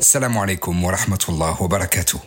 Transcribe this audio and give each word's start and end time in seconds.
Salam 0.00 0.36
alaikum 0.36 0.84
wa 0.84 0.92
rahmatullah 0.92 1.56
wa 1.60 1.68
barakatuh. 1.68 2.18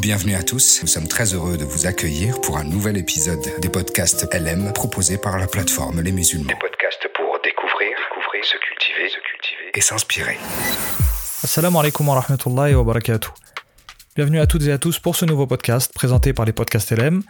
Bienvenue 0.00 0.34
à 0.34 0.42
tous, 0.42 0.80
nous 0.82 0.88
sommes 0.88 1.08
très 1.08 1.34
heureux 1.34 1.56
de 1.56 1.64
vous 1.64 1.86
accueillir 1.86 2.40
pour 2.40 2.56
un 2.58 2.64
nouvel 2.64 2.96
épisode 2.96 3.40
des 3.60 3.68
podcasts 3.68 4.26
LM 4.32 4.72
proposés 4.72 5.18
par 5.18 5.38
la 5.38 5.46
plateforme 5.46 6.00
Les 6.00 6.12
Musulmans. 6.12 6.46
Des 6.48 6.54
podcasts 6.54 7.08
pour 7.14 7.38
découvrir, 7.42 7.96
découvrir, 7.96 8.44
se 8.44 8.56
cultiver, 8.58 9.08
se 9.08 9.20
cultiver 9.20 9.70
et 9.74 9.80
s'inspirer. 9.80 10.38
Assalamu 11.42 11.78
alaikum 11.78 12.08
wa 12.08 12.20
rahmatullahi 12.20 12.74
wa 12.74 12.84
barakatuh. 12.84 13.30
Bienvenue 14.16 14.40
à 14.40 14.46
toutes 14.46 14.62
et 14.62 14.72
à 14.72 14.78
tous 14.78 14.98
pour 14.98 15.14
ce 15.14 15.26
nouveau 15.26 15.46
podcast 15.46 15.92
présenté 15.94 16.32
par 16.32 16.46
les 16.46 16.54
podcasts 16.54 16.90
LM 16.90 17.22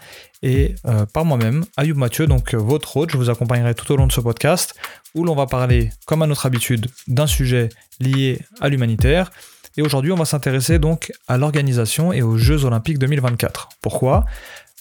et 0.44 0.76
euh, 0.84 1.04
par 1.04 1.24
moi-même, 1.24 1.64
Ayoub 1.76 1.96
Mathieu, 1.96 2.28
donc 2.28 2.54
euh, 2.54 2.58
votre 2.58 2.96
hôte. 2.96 3.10
Je 3.10 3.16
vous 3.16 3.28
accompagnerai 3.28 3.74
tout 3.74 3.90
au 3.90 3.96
long 3.96 4.06
de 4.06 4.12
ce 4.12 4.20
podcast 4.20 4.72
où 5.12 5.24
l'on 5.24 5.34
va 5.34 5.46
parler, 5.46 5.90
comme 6.04 6.22
à 6.22 6.28
notre 6.28 6.46
habitude, 6.46 6.86
d'un 7.08 7.26
sujet 7.26 7.70
lié 7.98 8.38
à 8.60 8.68
l'humanitaire. 8.68 9.32
Et 9.76 9.82
aujourd'hui, 9.82 10.12
on 10.12 10.16
va 10.16 10.26
s'intéresser 10.26 10.78
donc 10.78 11.12
à 11.26 11.38
l'organisation 11.38 12.12
et 12.12 12.22
aux 12.22 12.36
Jeux 12.36 12.64
Olympiques 12.64 13.00
2024. 13.00 13.70
Pourquoi? 13.82 14.24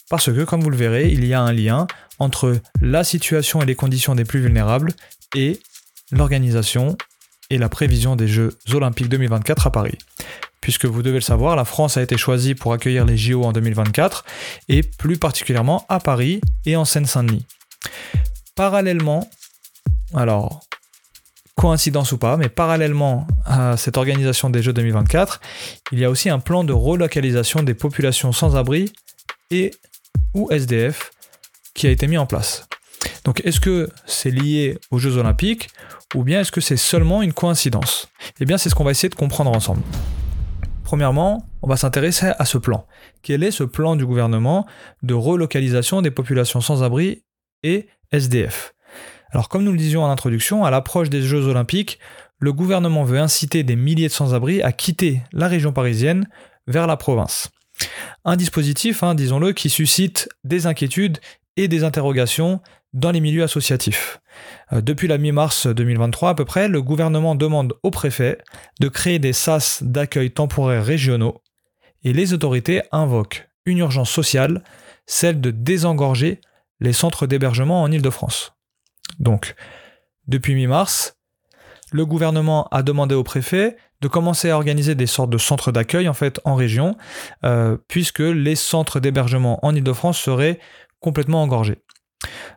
Parce 0.08 0.32
que, 0.32 0.44
comme 0.44 0.62
vous 0.62 0.70
le 0.70 0.78
verrez, 0.78 1.10
il 1.10 1.26
y 1.26 1.34
a 1.34 1.42
un 1.42 1.54
lien 1.54 1.88
entre 2.20 2.60
la 2.82 3.04
situation 3.04 3.64
et 3.64 3.66
les 3.66 3.74
conditions 3.74 4.14
des 4.14 4.26
plus 4.26 4.42
vulnérables 4.42 4.92
et 5.36 5.60
l'organisation 6.12 7.00
et 7.50 7.58
la 7.58 7.68
prévision 7.68 8.16
des 8.16 8.28
Jeux 8.28 8.56
Olympiques 8.72 9.10
2024 9.10 9.66
à 9.66 9.72
Paris 9.72 9.98
puisque 10.66 10.86
vous 10.86 11.04
devez 11.04 11.18
le 11.18 11.22
savoir, 11.22 11.56
la 11.56 11.64
France 11.64 11.96
a 11.96 12.02
été 12.02 12.18
choisie 12.18 12.56
pour 12.56 12.74
accueillir 12.74 13.06
les 13.06 13.18
JO 13.18 13.44
en 13.44 13.52
2024, 13.52 14.26
et 14.68 14.82
plus 14.82 15.16
particulièrement 15.16 15.86
à 15.90 16.00
Paris 16.00 16.42
et 16.66 16.76
en 16.76 16.86
Seine-Saint-Denis. 16.86 17.46
Parallèlement, 18.56 19.30
alors, 20.16 20.62
coïncidence 21.54 22.14
ou 22.14 22.18
pas, 22.18 22.36
mais 22.36 22.50
parallèlement 22.50 23.28
à 23.46 23.78
cette 23.78 23.96
organisation 23.96 24.50
des 24.50 24.64
Jeux 24.64 24.74
2024, 24.74 25.40
il 25.92 26.00
y 26.00 26.04
a 26.04 26.10
aussi 26.10 26.32
un 26.32 26.40
plan 26.40 26.64
de 26.64 26.74
relocalisation 26.74 27.62
des 27.62 27.76
populations 27.76 28.32
sans 28.32 28.56
abri 28.56 28.92
et 29.52 29.70
ou 30.34 30.52
SDF 30.52 31.12
qui 31.76 31.86
a 31.86 31.92
été 31.92 32.08
mis 32.08 32.18
en 32.18 32.26
place. 32.26 32.68
Donc 33.24 33.40
est-ce 33.46 33.60
que 33.60 33.92
c'est 34.08 34.32
lié 34.32 34.80
aux 34.90 34.98
Jeux 34.98 35.18
olympiques 35.18 35.70
ou 36.16 36.24
bien 36.24 36.42
est-ce 36.42 36.52
que 36.52 36.60
c'est 36.60 36.76
seulement 36.76 37.22
une 37.22 37.34
coïncidence? 37.34 38.08
Eh 38.40 38.46
bien 38.46 38.58
c'est 38.58 38.72
ce 38.72 38.74
qu'on 38.74 38.84
va 38.84 38.90
essayer 38.90 39.10
de 39.10 39.16
comprendre 39.16 39.52
ensemble. 39.52 39.84
Premièrement, 40.86 41.50
on 41.64 41.68
va 41.68 41.78
s'intéresser 41.78 42.32
à 42.38 42.46
ce 42.46 42.60
plan. 42.60 42.86
Quel 43.24 43.44
est 43.44 43.50
ce 43.50 43.64
plan 43.64 43.96
du 43.96 44.06
gouvernement 44.06 44.68
de 45.02 45.16
relocalisation 45.16 46.04
des 46.04 46.12
populations 46.12 46.62
sans 46.62 46.84
abri 46.84 47.24
et 47.64 47.88
SDF 48.12 48.76
Alors 49.32 49.50
comme 49.50 49.64
nous 49.64 49.72
le 49.72 49.80
disions 49.80 50.04
en 50.04 50.12
introduction, 50.12 50.64
à 50.64 50.70
l'approche 50.70 51.10
des 51.10 51.24
Jeux 51.24 51.48
olympiques, 51.48 51.98
le 52.38 52.54
gouvernement 52.54 53.04
veut 53.04 53.18
inciter 53.18 53.64
des 53.64 53.76
milliers 53.76 54.10
de 54.10 54.14
sans-abri 54.14 54.62
à 54.62 54.72
quitter 54.72 55.24
la 55.34 55.48
région 55.48 55.74
parisienne 55.74 56.28
vers 56.68 56.86
la 56.86 56.98
province. 56.98 57.50
Un 58.24 58.36
dispositif, 58.36 59.02
hein, 59.02 59.16
disons-le, 59.16 59.54
qui 59.54 59.72
suscite 59.72 60.30
des 60.44 60.68
inquiétudes 60.68 61.18
et 61.58 61.68
des 61.68 61.84
interrogations 61.84 62.62
dans 62.96 63.12
les 63.12 63.20
milieux 63.20 63.44
associatifs. 63.44 64.20
Euh, 64.74 64.82
depuis 64.82 65.08
la 65.08 65.20
mi-mars 65.20 65.68
2023 65.68 66.30
à 66.30 66.34
peu 66.34 66.46
près, 66.46 66.68
le 66.68 66.82
gouvernement 66.82 67.36
demande 67.36 67.74
au 67.84 67.92
préfet 67.92 68.40
de 68.80 68.88
créer 68.88 69.20
des 69.20 69.34
SAS 69.34 69.84
d'accueil 69.84 70.32
temporaire 70.32 70.84
régionaux 70.84 71.42
et 72.04 72.14
les 72.14 72.34
autorités 72.34 72.82
invoquent 72.92 73.48
une 73.66 73.80
urgence 73.80 74.10
sociale, 74.10 74.64
celle 75.06 75.42
de 75.42 75.52
désengorger 75.52 76.40
les 76.80 76.94
centres 76.94 77.28
d'hébergement 77.28 77.82
en 77.82 77.92
Ile-de-France. 77.92 78.54
Donc, 79.20 79.56
depuis 80.28 80.56
mi-mars, 80.56 81.18
le 81.92 82.06
gouvernement 82.06 82.68
a 82.72 82.82
demandé 82.82 83.14
au 83.14 83.24
préfet 83.24 83.78
de 84.02 84.08
commencer 84.08 84.50
à 84.50 84.56
organiser 84.56 84.96
des 84.96 85.08
sortes 85.08 85.30
de 85.30 85.38
centres 85.38 85.72
d'accueil 85.72 86.08
en 86.08 86.14
fait 86.14 86.40
en 86.46 86.56
région, 86.56 86.96
euh, 87.44 87.78
puisque 87.88 88.20
les 88.20 88.56
centres 88.56 89.00
d'hébergement 89.00 89.64
en 89.66 89.76
Ile-de-France 89.76 90.20
seraient 90.20 90.60
complètement 91.00 91.44
engorgés. 91.44 91.80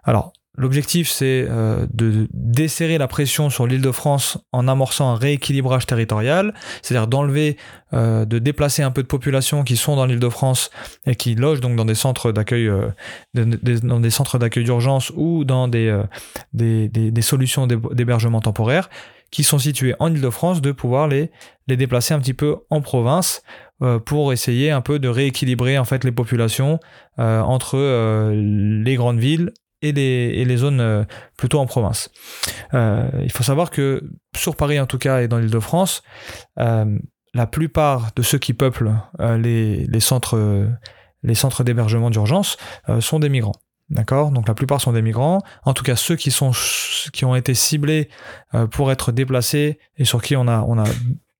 Alors, 0.04 0.32
l'objectif, 0.58 1.08
c'est 1.08 1.46
euh, 1.48 1.86
de 1.94 2.28
desserrer 2.34 2.98
la 2.98 3.06
pression 3.06 3.48
sur 3.48 3.66
l'île 3.66 3.80
de 3.80 3.92
France 3.92 4.38
en 4.52 4.66
amorçant 4.68 5.10
un 5.10 5.14
rééquilibrage 5.14 5.86
territorial, 5.86 6.52
c'est-à-dire 6.82 7.06
d'enlever, 7.06 7.56
euh, 7.94 8.24
de 8.24 8.38
déplacer 8.38 8.82
un 8.82 8.90
peu 8.90 9.02
de 9.02 9.06
population 9.06 9.62
qui 9.62 9.76
sont 9.76 9.96
dans 9.96 10.04
l'île 10.04 10.18
de 10.18 10.28
France 10.28 10.70
et 11.06 11.14
qui 11.14 11.36
logent 11.36 11.60
donc 11.60 11.76
dans 11.76 11.84
des 11.84 11.94
centres 11.94 12.32
d'accueil, 12.32 12.66
euh, 12.66 12.88
dans 13.34 14.00
des 14.00 14.10
centres 14.10 14.38
d'accueil 14.38 14.64
d'urgence 14.64 15.12
ou 15.16 15.44
dans 15.44 15.68
des, 15.68 16.02
des, 16.52 16.88
des, 16.88 17.22
solutions 17.22 17.66
d'hébergement 17.66 18.40
temporaire 18.40 18.90
qui 19.30 19.44
sont 19.44 19.58
situés 19.58 19.94
en 20.00 20.12
île 20.12 20.20
de 20.20 20.30
France, 20.30 20.60
de 20.60 20.72
pouvoir 20.72 21.06
les, 21.06 21.30
les 21.68 21.76
déplacer 21.76 22.14
un 22.14 22.18
petit 22.18 22.34
peu 22.34 22.56
en 22.70 22.80
province 22.80 23.42
pour 24.06 24.32
essayer 24.32 24.72
un 24.72 24.80
peu 24.80 24.98
de 24.98 25.06
rééquilibrer 25.06 25.78
en 25.78 25.84
fait 25.84 26.02
les 26.02 26.10
populations 26.10 26.80
entre 27.18 28.32
les 28.32 28.94
grandes 28.96 29.20
villes 29.20 29.52
et 29.82 29.92
les, 29.92 30.56
zones 30.56 30.80
euh, 30.80 31.04
plutôt 31.36 31.58
en 31.58 31.66
province. 31.66 32.10
Euh, 32.74 33.08
il 33.22 33.32
faut 33.32 33.42
savoir 33.42 33.70
que 33.70 34.02
sur 34.36 34.56
Paris 34.56 34.80
en 34.80 34.86
tout 34.86 34.98
cas 34.98 35.22
et 35.22 35.28
dans 35.28 35.38
l'île 35.38 35.50
de 35.50 35.60
France, 35.60 36.02
euh, 36.58 36.98
la 37.34 37.46
plupart 37.46 38.10
de 38.16 38.22
ceux 38.22 38.38
qui 38.38 38.54
peuplent 38.54 38.94
les, 39.20 40.00
centres, 40.00 40.66
les 41.22 41.34
centres 41.34 41.62
d'hébergement 41.62 42.10
d'urgence 42.10 42.56
sont 43.00 43.18
des 43.18 43.28
migrants. 43.28 43.54
D'accord? 43.90 44.30
Donc 44.30 44.48
la 44.48 44.54
plupart 44.54 44.80
sont 44.80 44.92
des 44.92 45.02
migrants. 45.02 45.42
En 45.64 45.74
tout 45.74 45.84
cas, 45.84 45.94
ceux 45.94 46.16
qui, 46.16 46.30
sont, 46.30 46.52
qui 47.12 47.26
ont 47.26 47.36
été 47.36 47.52
ciblés 47.52 48.08
pour 48.70 48.90
être 48.90 49.12
déplacés 49.12 49.78
et 49.98 50.06
sur 50.06 50.22
qui 50.22 50.36
on 50.36 50.48
a, 50.48 50.62
on 50.62 50.78
a 50.78 50.84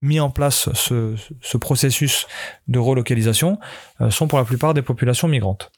mis 0.03 0.21
en 0.21 0.31
place 0.31 0.69
ce, 0.75 1.57
processus 1.57 2.27
de 2.69 2.79
relocalisation 2.79 3.59
euh, 4.01 4.11
sont 4.11 4.29
pour 4.29 4.39
la 4.39 4.45
plupart 4.45 4.75
des 4.75 4.83
populations 4.83 5.29
migrantes. 5.29 5.71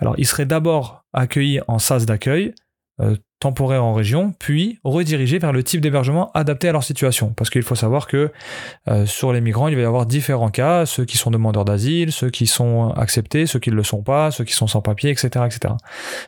Alors, 0.00 0.14
ils 0.18 0.26
seraient 0.26 0.46
d'abord 0.46 1.04
accueillis 1.12 1.60
en 1.66 1.78
sas 1.78 2.04
d'accueil, 2.06 2.54
euh, 3.00 3.16
temporaire 3.40 3.84
en 3.84 3.92
région, 3.92 4.32
puis 4.38 4.78
redirigés 4.84 5.38
vers 5.38 5.52
le 5.52 5.62
type 5.62 5.80
d'hébergement 5.80 6.30
adapté 6.32 6.68
à 6.68 6.72
leur 6.72 6.84
situation. 6.84 7.32
Parce 7.34 7.50
qu'il 7.50 7.62
faut 7.62 7.74
savoir 7.74 8.06
que 8.06 8.32
euh, 8.88 9.04
sur 9.06 9.32
les 9.32 9.40
migrants, 9.40 9.68
il 9.68 9.76
va 9.76 9.82
y 9.82 9.84
avoir 9.84 10.06
différents 10.06 10.50
cas, 10.50 10.86
ceux 10.86 11.04
qui 11.04 11.16
sont 11.16 11.30
demandeurs 11.30 11.64
d'asile, 11.64 12.12
ceux 12.12 12.30
qui 12.30 12.46
sont 12.46 12.90
acceptés, 12.90 13.46
ceux 13.46 13.58
qui 13.58 13.70
ne 13.70 13.76
le 13.76 13.82
sont 13.82 14.02
pas, 14.02 14.30
ceux 14.30 14.44
qui 14.44 14.54
sont 14.54 14.66
sans 14.66 14.80
papier, 14.80 15.10
etc. 15.10 15.44
etc. 15.46 15.74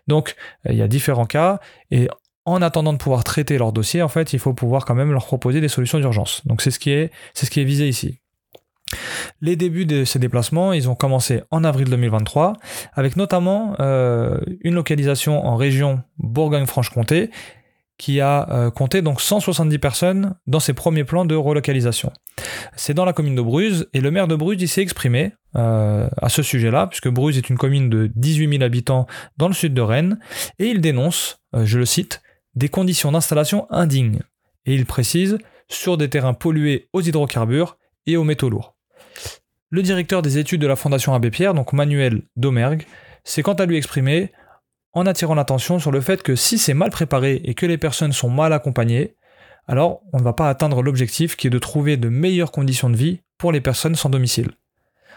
Donc, 0.08 0.36
il 0.68 0.76
y 0.76 0.82
a 0.82 0.88
différents 0.88 1.26
cas, 1.26 1.60
et 1.90 2.08
en 2.46 2.62
attendant 2.62 2.92
de 2.92 2.98
pouvoir 2.98 3.24
traiter 3.24 3.58
leur 3.58 3.72
dossier, 3.72 4.02
en 4.02 4.08
fait, 4.08 4.32
il 4.32 4.38
faut 4.38 4.54
pouvoir 4.54 4.84
quand 4.84 4.94
même 4.94 5.12
leur 5.12 5.26
proposer 5.26 5.60
des 5.60 5.68
solutions 5.68 5.98
d'urgence. 5.98 6.46
Donc 6.46 6.62
c'est 6.62 6.70
ce 6.70 6.78
qui 6.78 6.90
est, 6.90 7.10
c'est 7.34 7.44
ce 7.44 7.50
qui 7.50 7.60
est 7.60 7.64
visé 7.64 7.88
ici. 7.88 8.20
Les 9.40 9.56
débuts 9.56 9.84
de 9.84 10.04
ces 10.04 10.18
déplacements, 10.18 10.72
ils 10.72 10.88
ont 10.88 10.94
commencé 10.94 11.42
en 11.50 11.64
avril 11.64 11.88
2023, 11.90 12.54
avec 12.94 13.16
notamment 13.16 13.74
euh, 13.80 14.38
une 14.60 14.74
localisation 14.74 15.44
en 15.44 15.56
région 15.56 16.02
Bourgogne-Franche-Comté, 16.18 17.30
qui 17.98 18.20
a 18.20 18.48
euh, 18.50 18.70
compté 18.70 19.02
donc 19.02 19.20
170 19.20 19.78
personnes 19.78 20.34
dans 20.46 20.60
ses 20.60 20.74
premiers 20.74 21.04
plans 21.04 21.24
de 21.24 21.34
relocalisation. 21.34 22.12
C'est 22.76 22.94
dans 22.94 23.06
la 23.06 23.12
commune 23.12 23.34
de 23.34 23.42
Bruges, 23.42 23.86
et 23.92 24.00
le 24.00 24.10
maire 24.12 24.28
de 24.28 24.36
Bruges 24.36 24.64
s'est 24.66 24.82
exprimé 24.82 25.32
euh, 25.56 26.08
à 26.20 26.28
ce 26.28 26.42
sujet-là, 26.42 26.86
puisque 26.86 27.08
Bruges 27.08 27.38
est 27.38 27.50
une 27.50 27.58
commune 27.58 27.90
de 27.90 28.10
18 28.14 28.50
000 28.50 28.62
habitants 28.62 29.06
dans 29.36 29.48
le 29.48 29.54
sud 29.54 29.74
de 29.74 29.80
Rennes, 29.80 30.20
et 30.60 30.66
il 30.66 30.80
dénonce, 30.80 31.40
je 31.54 31.78
le 31.78 31.86
cite, 31.86 32.22
des 32.56 32.68
conditions 32.68 33.12
d'installation 33.12 33.66
indignes, 33.70 34.22
et 34.64 34.74
il 34.74 34.86
précise 34.86 35.38
sur 35.68 35.96
des 35.96 36.10
terrains 36.10 36.34
pollués 36.34 36.88
aux 36.92 37.02
hydrocarbures 37.02 37.78
et 38.06 38.16
aux 38.16 38.24
métaux 38.24 38.50
lourds. 38.50 38.76
Le 39.70 39.82
directeur 39.82 40.22
des 40.22 40.38
études 40.38 40.60
de 40.60 40.66
la 40.66 40.76
Fondation 40.76 41.14
Abbé 41.14 41.30
Pierre, 41.30 41.54
donc 41.54 41.72
Manuel 41.72 42.22
Domergue, 42.36 42.86
s'est 43.24 43.42
quant 43.42 43.54
à 43.54 43.66
lui 43.66 43.76
exprimé 43.76 44.32
en 44.92 45.06
attirant 45.06 45.34
l'attention 45.34 45.78
sur 45.78 45.90
le 45.90 46.00
fait 46.00 46.22
que 46.22 46.36
si 46.36 46.56
c'est 46.56 46.72
mal 46.72 46.90
préparé 46.90 47.40
et 47.44 47.54
que 47.54 47.66
les 47.66 47.76
personnes 47.76 48.12
sont 48.12 48.30
mal 48.30 48.52
accompagnées, 48.52 49.16
alors 49.68 50.00
on 50.12 50.18
ne 50.18 50.22
va 50.22 50.32
pas 50.32 50.48
atteindre 50.48 50.82
l'objectif 50.82 51.36
qui 51.36 51.48
est 51.48 51.50
de 51.50 51.58
trouver 51.58 51.96
de 51.96 52.08
meilleures 52.08 52.52
conditions 52.52 52.88
de 52.88 52.96
vie 52.96 53.20
pour 53.36 53.52
les 53.52 53.60
personnes 53.60 53.96
sans 53.96 54.08
domicile. 54.08 54.52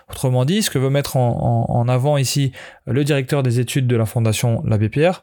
Autrement 0.10 0.44
dit, 0.44 0.63
ce 0.63 0.72
que 0.72 0.80
veut 0.80 0.90
mettre 0.90 1.18
en, 1.18 1.88
avant 1.88 2.18
ici 2.18 2.52
le 2.86 3.04
directeur 3.04 3.44
des 3.44 3.60
études 3.60 3.86
de 3.86 3.96
la 3.96 4.08
Fondation 4.08 4.63
L'Abbé 4.66 4.90
Pierre, 4.90 5.22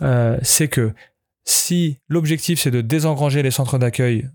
euh, 0.00 0.38
c'est 0.40 0.68
que 0.68 0.94
si 1.44 1.98
l'objectif 2.08 2.60
c'est 2.60 2.70
de 2.70 2.80
désengranger 2.80 3.42
les 3.42 3.50
centres 3.50 3.78
d'accueil 3.78 4.28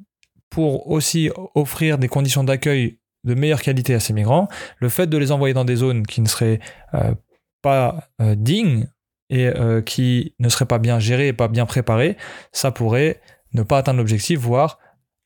pour 0.50 0.90
aussi 0.90 1.30
offrir 1.56 1.98
des 1.98 2.08
conditions 2.08 2.44
d'accueil 2.44 3.00
de 3.24 3.34
meilleure 3.34 3.62
qualité 3.62 3.94
à 3.94 4.00
ces 4.00 4.14
migrants, 4.14 4.48
le 4.80 4.90
fait 4.90 5.08
de 5.08 5.18
les 5.18 5.32
envoyer 5.32 5.54
dans 5.54 5.66
des 5.66 5.76
zones 5.76 6.06
qui 6.06 6.22
ne 6.22 6.28
seraient 6.28 6.60
euh, 6.94 7.14
pas 7.62 8.10
euh, 8.22 8.36
dignes 8.36 8.88
et 9.30 9.48
euh, 9.48 9.82
qui 9.82 10.34
ne 10.40 10.48
seraient 10.50 10.66
pas 10.66 10.80
bien 10.80 11.00
gérées 11.00 11.28
et 11.28 11.34
pas 11.34 11.50
bien 11.50 11.66
préparées, 11.66 12.16
ça 12.54 12.72
pourrait 12.72 13.22
ne 13.54 13.64
pas 13.64 13.80
atteindre 13.80 13.98
l'objectif, 13.98 14.40
voire 14.40 14.80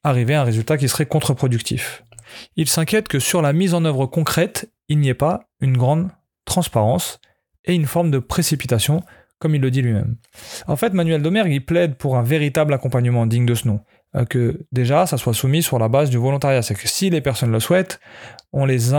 arriver 0.03 0.33
à 0.33 0.41
un 0.41 0.45
résultat 0.45 0.77
qui 0.77 0.89
serait 0.89 1.05
contre-productif. 1.05 2.03
Il 2.55 2.67
s'inquiète 2.67 3.07
que 3.07 3.19
sur 3.19 3.41
la 3.41 3.53
mise 3.53 3.73
en 3.73 3.85
œuvre 3.85 4.07
concrète, 4.07 4.71
il 4.87 4.99
n'y 4.99 5.09
ait 5.09 5.13
pas 5.13 5.49
une 5.59 5.77
grande 5.77 6.09
transparence 6.45 7.19
et 7.65 7.75
une 7.75 7.85
forme 7.85 8.09
de 8.09 8.19
précipitation 8.19 9.03
comme 9.41 9.55
il 9.55 9.61
le 9.61 9.71
dit 9.71 9.81
lui-même. 9.81 10.15
En 10.67 10.75
fait, 10.75 10.93
Manuel 10.93 11.21
Domergue, 11.21 11.51
il 11.51 11.65
plaide 11.65 11.95
pour 11.95 12.15
un 12.15 12.21
véritable 12.21 12.73
accompagnement 12.73 13.25
digne 13.25 13.45
de 13.45 13.55
ce 13.55 13.67
nom, 13.67 13.81
euh, 14.15 14.23
que 14.23 14.65
déjà, 14.71 15.07
ça 15.07 15.17
soit 15.17 15.33
soumis 15.33 15.63
sur 15.63 15.79
la 15.79 15.89
base 15.89 16.11
du 16.11 16.17
volontariat. 16.17 16.61
C'est 16.61 16.75
que 16.75 16.87
si 16.87 17.09
les 17.09 17.21
personnes 17.21 17.51
le 17.51 17.59
souhaitent, 17.59 17.99
on 18.53 18.65
les, 18.65 18.93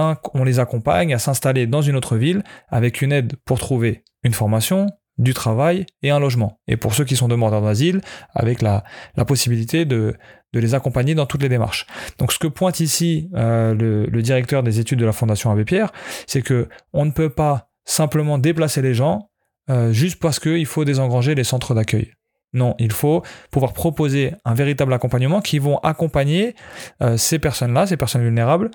accompagne 0.59 1.15
à 1.15 1.19
s'installer 1.19 1.67
dans 1.67 1.81
une 1.81 1.97
autre 1.97 2.17
ville 2.17 2.43
avec 2.69 3.03
une 3.03 3.13
aide 3.13 3.35
pour 3.45 3.59
trouver 3.59 4.03
une 4.25 4.33
formation, 4.33 4.89
du 5.19 5.35
travail 5.35 5.85
et 6.03 6.11
un 6.11 6.19
logement. 6.19 6.59
Et 6.67 6.77
pour 6.77 6.95
ceux 6.95 7.05
qui 7.05 7.17
sont 7.17 7.29
demandeurs 7.29 7.61
d'asile, 7.61 8.01
avec 8.35 8.63
la, 8.63 8.83
possibilité 9.27 9.85
de, 9.85 10.17
les 10.55 10.75
accompagner 10.75 11.15
dans 11.15 11.27
toutes 11.27 11.43
les 11.43 11.51
démarches. 11.51 11.87
Donc 12.19 12.33
ce 12.33 12.39
que 12.39 12.47
pointe 12.47 12.81
ici 12.81 13.29
euh, 13.35 13.75
le, 13.75 14.23
directeur 14.23 14.63
des 14.63 14.81
études 14.81 14.99
de 14.99 15.05
la 15.05 15.13
Fondation 15.13 15.51
Abbé 15.51 15.65
Pierre, 15.65 15.93
c'est 16.27 16.43
que 16.43 16.69
on 16.95 17.05
ne 17.05 17.11
peut 17.11 17.31
pas 17.31 17.69
simplement 17.85 18.39
déplacer 18.39 18.81
les 18.81 18.95
gens 18.95 19.31
euh, 19.71 19.93
juste 19.93 20.21
parce 20.21 20.41
qu'il 20.41 20.67
faut 20.67 20.85
désengranger 20.85 21.35
les 21.35 21.45
centres 21.45 21.75
d'accueil. 21.75 22.13
Non, 22.53 22.75
il 22.79 22.93
faut 22.93 23.23
pouvoir 23.51 23.73
proposer 23.73 24.35
un 24.45 24.55
véritable 24.55 24.93
accompagnement 24.93 25.41
qui 25.41 25.59
vont 25.59 25.79
accompagner 25.79 26.55
euh, 27.03 27.17
ces 27.17 27.39
personnes-là, 27.39 27.87
ces 27.87 27.97
personnes 27.97 28.23
vulnérables, 28.23 28.71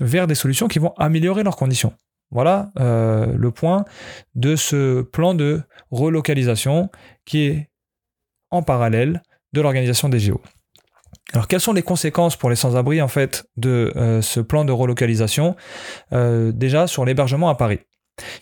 vers 0.00 0.26
des 0.26 0.34
solutions 0.34 0.68
qui 0.68 0.78
vont 0.78 0.94
améliorer 0.96 1.42
leurs 1.42 1.56
conditions. 1.56 1.92
Voilà 2.30 2.70
euh, 2.78 3.34
le 3.36 3.50
point 3.50 3.84
de 4.34 4.56
ce 4.56 5.02
plan 5.02 5.34
de 5.34 5.62
relocalisation 5.90 6.90
qui 7.26 7.46
est 7.46 7.70
en 8.50 8.62
parallèle 8.62 9.22
de 9.52 9.60
l'organisation 9.60 10.08
des 10.08 10.20
géos. 10.20 10.40
Alors 11.34 11.48
quelles 11.48 11.60
sont 11.60 11.74
les 11.74 11.82
conséquences 11.82 12.36
pour 12.36 12.48
les 12.48 12.56
sans-abri 12.56 13.02
en 13.02 13.08
fait 13.08 13.44
de 13.58 13.92
ce 14.22 14.40
plan 14.40 14.64
de 14.64 14.72
relocalisation 14.72 15.56
déjà 16.10 16.86
sur 16.86 17.04
l'hébergement 17.04 17.50
à 17.50 17.54
Paris? 17.54 17.80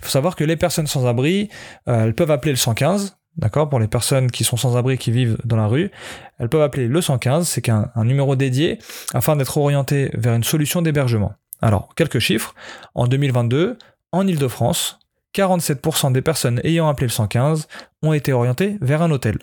Il 0.00 0.04
faut 0.04 0.10
savoir 0.10 0.36
que 0.36 0.44
les 0.44 0.56
personnes 0.56 0.86
sans 0.86 1.06
abri, 1.06 1.48
elles 1.86 2.14
peuvent 2.14 2.30
appeler 2.30 2.52
le 2.52 2.58
115 2.58 3.16
D'accord 3.36 3.68
Pour 3.68 3.80
les 3.80 3.88
personnes 3.88 4.30
qui 4.30 4.44
sont 4.44 4.56
sans 4.56 4.76
abri, 4.76 4.96
qui 4.96 5.10
vivent 5.10 5.36
dans 5.44 5.56
la 5.56 5.66
rue, 5.66 5.90
elles 6.38 6.48
peuvent 6.48 6.62
appeler 6.62 6.88
le 6.88 7.00
115, 7.00 7.46
c'est 7.46 7.68
un, 7.68 7.90
numéro 7.96 8.34
dédié 8.34 8.78
afin 9.12 9.36
d'être 9.36 9.58
orientées 9.58 10.10
vers 10.14 10.34
une 10.34 10.44
solution 10.44 10.80
d'hébergement. 10.80 11.34
Alors, 11.60 11.94
quelques 11.94 12.18
chiffres. 12.18 12.54
En 12.94 13.06
2022, 13.06 13.76
en 14.12 14.26
Ile-de-France, 14.26 15.00
47% 15.34 16.12
des 16.12 16.22
personnes 16.22 16.60
ayant 16.64 16.88
appelé 16.88 17.08
le 17.08 17.12
115 17.12 17.68
ont 18.02 18.14
été 18.14 18.32
orientées 18.32 18.78
vers 18.80 19.02
un 19.02 19.10
hôtel. 19.10 19.38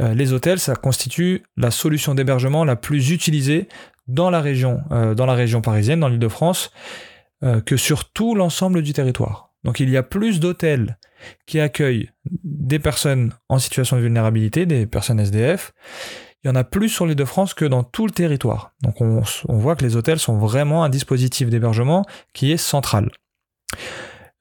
Euh, 0.00 0.14
les 0.14 0.32
hôtels, 0.32 0.58
ça 0.58 0.74
constitue 0.74 1.42
la 1.58 1.70
solution 1.70 2.14
d'hébergement 2.14 2.64
la 2.64 2.76
plus 2.76 3.10
utilisée 3.10 3.68
dans 4.08 4.30
la 4.30 4.40
région, 4.40 4.80
euh, 4.92 5.14
dans 5.14 5.26
la 5.26 5.34
région 5.34 5.60
parisienne, 5.60 6.00
dans 6.00 6.08
l'Île-de-France, 6.08 6.72
euh, 7.44 7.60
que 7.60 7.76
sur 7.76 8.10
tout 8.10 8.34
l'ensemble 8.34 8.82
du 8.82 8.92
territoire. 8.92 9.50
Donc 9.64 9.80
il 9.80 9.90
y 9.90 9.96
a 9.96 10.02
plus 10.02 10.40
d'hôtels 10.40 10.98
qui 11.46 11.60
accueillent 11.60 12.10
des 12.44 12.78
personnes 12.78 13.32
en 13.48 13.58
situation 13.58 13.96
de 13.96 14.02
vulnérabilité, 14.02 14.66
des 14.66 14.86
personnes 14.86 15.20
SDF. 15.20 15.72
Il 16.42 16.48
y 16.48 16.50
en 16.50 16.54
a 16.54 16.64
plus 16.64 16.90
sur 16.90 17.06
l'île 17.06 17.16
de 17.16 17.24
France 17.24 17.54
que 17.54 17.64
dans 17.64 17.82
tout 17.82 18.06
le 18.06 18.12
territoire. 18.12 18.72
Donc 18.82 19.00
on, 19.00 19.22
voit 19.48 19.76
que 19.76 19.84
les 19.84 19.96
hôtels 19.96 20.18
sont 20.18 20.38
vraiment 20.38 20.84
un 20.84 20.90
dispositif 20.90 21.48
d'hébergement 21.48 22.04
qui 22.34 22.52
est 22.52 22.58
central. 22.58 23.10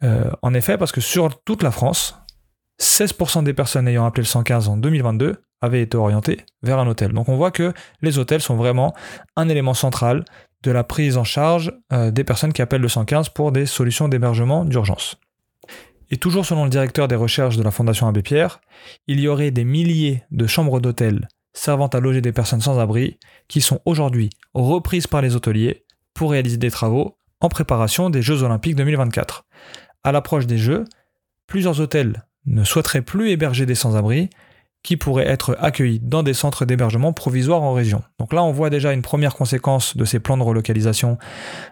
Euh, 0.03 0.29
en 0.41 0.53
effet, 0.53 0.77
parce 0.77 0.91
que 0.91 0.99
sur 0.99 1.41
toute 1.43 1.63
la 1.63 1.71
France, 1.71 2.17
16% 2.81 3.43
des 3.43 3.53
personnes 3.53 3.87
ayant 3.87 4.05
appelé 4.05 4.23
le 4.23 4.27
115 4.27 4.67
en 4.67 4.77
2022 4.77 5.43
avaient 5.61 5.81
été 5.81 5.95
orientées 5.95 6.45
vers 6.61 6.79
un 6.79 6.87
hôtel. 6.87 7.13
Donc 7.13 7.29
on 7.29 7.37
voit 7.37 7.51
que 7.51 7.73
les 8.01 8.17
hôtels 8.17 8.41
sont 8.41 8.55
vraiment 8.55 8.93
un 9.37 9.47
élément 9.47 9.73
central 9.73 10.25
de 10.63 10.71
la 10.71 10.83
prise 10.83 11.17
en 11.17 11.23
charge 11.23 11.73
euh, 11.91 12.11
des 12.11 12.23
personnes 12.23 12.53
qui 12.53 12.61
appellent 12.61 12.81
le 12.81 12.89
115 12.89 13.29
pour 13.29 13.51
des 13.51 13.65
solutions 13.65 14.07
d'hébergement 14.07 14.65
d'urgence. 14.65 15.17
Et 16.09 16.17
toujours 16.17 16.45
selon 16.45 16.63
le 16.63 16.69
directeur 16.69 17.07
des 17.07 17.15
recherches 17.15 17.57
de 17.57 17.63
la 17.63 17.71
Fondation 17.71 18.07
Abbé 18.07 18.21
Pierre, 18.21 18.61
il 19.07 19.19
y 19.19 19.27
aurait 19.27 19.51
des 19.51 19.63
milliers 19.63 20.23
de 20.31 20.47
chambres 20.47 20.79
d'hôtel 20.79 21.27
servant 21.53 21.87
à 21.87 21.99
loger 21.99 22.21
des 22.21 22.31
personnes 22.31 22.61
sans 22.61 22.79
abri 22.79 23.19
qui 23.47 23.61
sont 23.61 23.79
aujourd'hui 23.85 24.29
reprises 24.53 25.07
par 25.07 25.21
les 25.21 25.35
hôteliers 25.35 25.83
pour 26.13 26.31
réaliser 26.31 26.57
des 26.57 26.71
travaux 26.71 27.17
en 27.41 27.49
préparation 27.49 28.09
des 28.09 28.21
Jeux 28.21 28.43
Olympiques 28.43 28.75
2024. 28.75 29.45
À 30.03 30.11
l'approche 30.11 30.47
des 30.47 30.57
Jeux, 30.57 30.85
plusieurs 31.47 31.79
hôtels 31.79 32.25
ne 32.45 32.63
souhaiteraient 32.63 33.01
plus 33.01 33.29
héberger 33.29 33.65
des 33.65 33.75
sans-abri 33.75 34.29
qui 34.83 34.97
pourraient 34.97 35.27
être 35.27 35.57
accueillis 35.59 35.99
dans 35.99 36.23
des 36.23 36.33
centres 36.33 36.65
d'hébergement 36.65 37.13
provisoires 37.13 37.63
en 37.63 37.73
région. 37.73 38.03
Donc 38.19 38.33
là, 38.33 38.43
on 38.43 38.51
voit 38.51 38.69
déjà 38.69 38.93
une 38.93 39.01
première 39.01 39.33
conséquence 39.33 39.95
de 39.95 40.05
ces 40.05 40.19
plans 40.19 40.37
de 40.37 40.43
relocalisation 40.43 41.17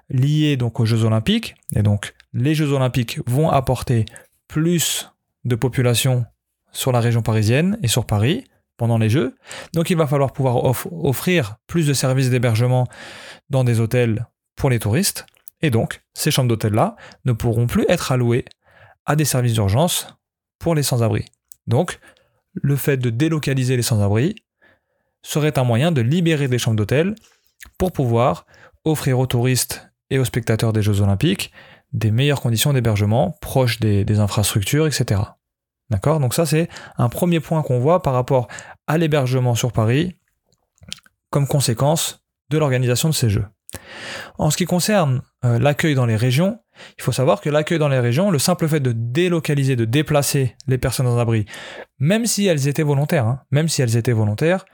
liés 0.10 0.56
donc 0.58 0.80
aux 0.80 0.86
Jeux 0.86 1.04
Olympiques. 1.04 1.56
Et 1.75 1.84
donc, 1.84 2.13
les 2.34 2.56
Jeux 2.56 2.72
Olympiques 2.72 3.19
vont 3.28 3.50
apporter 3.50 4.06
plus 4.48 5.12
de 5.44 5.56
population 5.56 6.25
sur 6.72 6.94
la 6.94 7.02
région 7.02 7.22
parisienne 7.22 7.78
et 7.84 7.88
sur 7.90 8.06
Paris 8.06 8.46
pendant 8.78 8.98
les 8.98 9.10
Jeux. 9.10 9.36
Donc 9.74 9.90
il 9.90 9.98
va 9.98 10.08
falloir 10.08 10.31
pouvoir 10.31 10.63
offrir 10.92 11.58
plus 11.68 11.86
de 11.88 11.94
services 11.94 12.30
d'hébergement 12.30 12.88
dans 13.50 13.66
des 13.66 13.80
hôtels 13.81 14.25
pour 14.56 14.69
les 14.69 14.80
touristes. 14.80 15.25
Et 15.62 15.69
donc, 15.69 16.02
ces 16.13 16.31
chambres 16.31 16.50
d'hôtel-là 16.50 16.96
ne 17.25 17.34
pourront 17.34 17.68
plus 17.68 17.86
être 17.90 18.12
allouées 18.12 18.46
à 19.06 19.16
des 19.16 19.25
services 19.25 19.54
d'urgence 19.54 20.08
pour 20.60 20.75
les 20.75 20.84
sans-abri. 20.84 21.25
Donc, 21.68 22.00
le 22.53 22.75
fait 22.75 22.98
de 22.98 23.09
délocaliser 23.09 23.75
les 23.75 23.83
sans-abri 23.83 24.36
serait 25.24 25.57
un 25.57 25.63
moyen 25.63 25.92
de 25.92 26.01
libérer 26.01 26.48
des 26.48 26.57
chambres 26.57 26.77
d'hôtel 26.77 27.15
pour 27.77 27.92
pouvoir 27.92 28.45
offrir 28.83 29.19
aux 29.19 29.27
touristes 29.27 29.92
et 30.09 30.19
aux 30.19 30.25
spectateurs 30.25 30.74
des 30.74 30.81
Jeux 30.81 31.01
olympiques 31.01 31.51
des 31.94 32.12
meilleures 32.12 32.42
conditions 32.42 32.74
d'hébergement, 32.74 33.38
proches 33.42 33.80
des, 33.80 34.19
infrastructures, 34.19 34.88
etc. 34.88 35.21
D'accord? 35.89 36.19
Donc 36.19 36.33
ça, 36.33 36.45
c'est 36.45 36.69
un 36.98 37.09
premier 37.09 37.39
point 37.39 37.63
qu'on 37.63 37.80
voit 37.80 38.01
par 38.01 38.13
rapport 38.13 38.48
à 38.88 38.98
l'hébergement 38.98 39.56
sur 39.56 39.71
Paris 39.71 40.15
comme 41.30 41.48
conséquence 41.48 42.24
de 42.50 42.57
l'organisation 42.57 43.09
de 43.09 43.13
ces 43.13 43.30
Jeux. 43.30 43.45
En 44.38 44.50
ce 44.51 44.57
qui 44.57 44.65
concerne 44.65 45.21
euh, 45.45 45.59
l'accueil 45.59 45.95
dans 45.95 46.06
les 46.06 46.15
régions, 46.15 46.59
il 46.98 47.04
faut 47.04 47.12
savoir 47.12 47.42
que 47.42 47.50
l'accueil 47.50 47.80
dans 47.80 47.89
les 47.89 48.00
régions, 48.00 48.31
le 48.31 48.39
simple 48.39 48.68
fait 48.68 48.80
de 48.80 48.92
délocaliser, 48.92 49.75
de 49.75 49.86
déplacer 49.86 50.56
les 50.68 50.78
personnes 50.78 51.07
en 51.07 51.18
abri, 51.18 51.45
même 52.00 52.25
si 52.25 52.45
elles 52.48 52.68
étaient 52.68 52.83
volontaires, 52.83 53.25
hein, 53.25 53.42
même 53.51 53.68
si 53.68 53.81
elles 53.81 53.98
étaient 53.98 54.12
volontaires, 54.12 54.66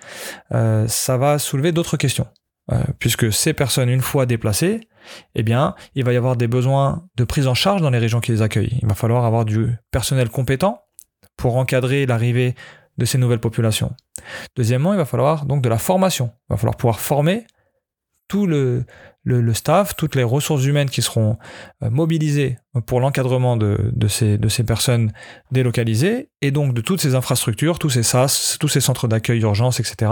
euh, 0.53 0.87
ça 0.87 1.17
va 1.17 1.39
soulever 1.39 1.71
d'autres 1.71 1.97
questions. 1.97 2.27
Euh, 2.69 2.83
puisque 2.99 3.31
ces 3.31 3.53
personnes, 3.53 3.87
une 3.87 4.01
fois 4.01 4.25
déplacées, 4.25 4.81
eh 5.35 5.43
bien, 5.43 5.73
il 5.95 6.03
va 6.03 6.11
y 6.11 6.17
avoir 6.17 6.35
des 6.35 6.47
besoins 6.47 7.07
de 7.15 7.23
prise 7.23 7.47
en 7.47 7.53
charge 7.53 7.81
dans 7.81 7.89
les 7.89 7.97
régions 7.97 8.19
qui 8.19 8.31
les 8.31 8.41
accueillent. 8.41 8.77
Il 8.81 8.87
va 8.87 8.93
falloir 8.93 9.23
avoir 9.23 9.45
du 9.45 9.69
personnel 9.89 10.29
compétent 10.29 10.83
pour 11.37 11.55
encadrer 11.55 12.05
l'arrivée 12.05 12.55
de 12.97 13.05
ces 13.05 13.17
nouvelles 13.17 13.39
populations. 13.39 13.95
Deuxièmement, 14.57 14.93
il 14.93 14.97
va 14.97 15.05
falloir 15.05 15.45
donc 15.45 15.61
de 15.61 15.69
la 15.69 15.77
formation. 15.77 16.31
Il 16.49 16.53
va 16.53 16.57
falloir 16.57 16.75
pouvoir 16.75 16.99
former 16.99 17.45
tout 18.27 18.47
le, 18.47 18.85
le, 19.27 19.53
staff, 19.53 19.95
toutes 19.95 20.15
les 20.15 20.23
ressources 20.23 20.63
humaines 20.63 20.89
qui 20.89 21.01
seront 21.01 21.37
euh, 21.83 21.89
mobilisées 21.89 22.57
pour 22.85 23.01
l'encadrement 23.01 23.57
de, 23.57 23.77
ces, 24.07 24.63
personnes 24.63 25.11
délocalisées, 25.51 26.29
et 26.41 26.51
donc 26.51 26.73
de 26.73 26.81
toutes 26.81 27.01
ces 27.01 27.15
infrastructures, 27.15 27.79
tous 27.79 27.89
ces 27.89 28.03
SAS, 28.03 28.57
tous 28.59 28.67
ces 28.67 28.79
centres 28.79 29.07
d'accueil 29.07 29.39
d'urgence, 29.39 29.79
etc., 29.79 30.11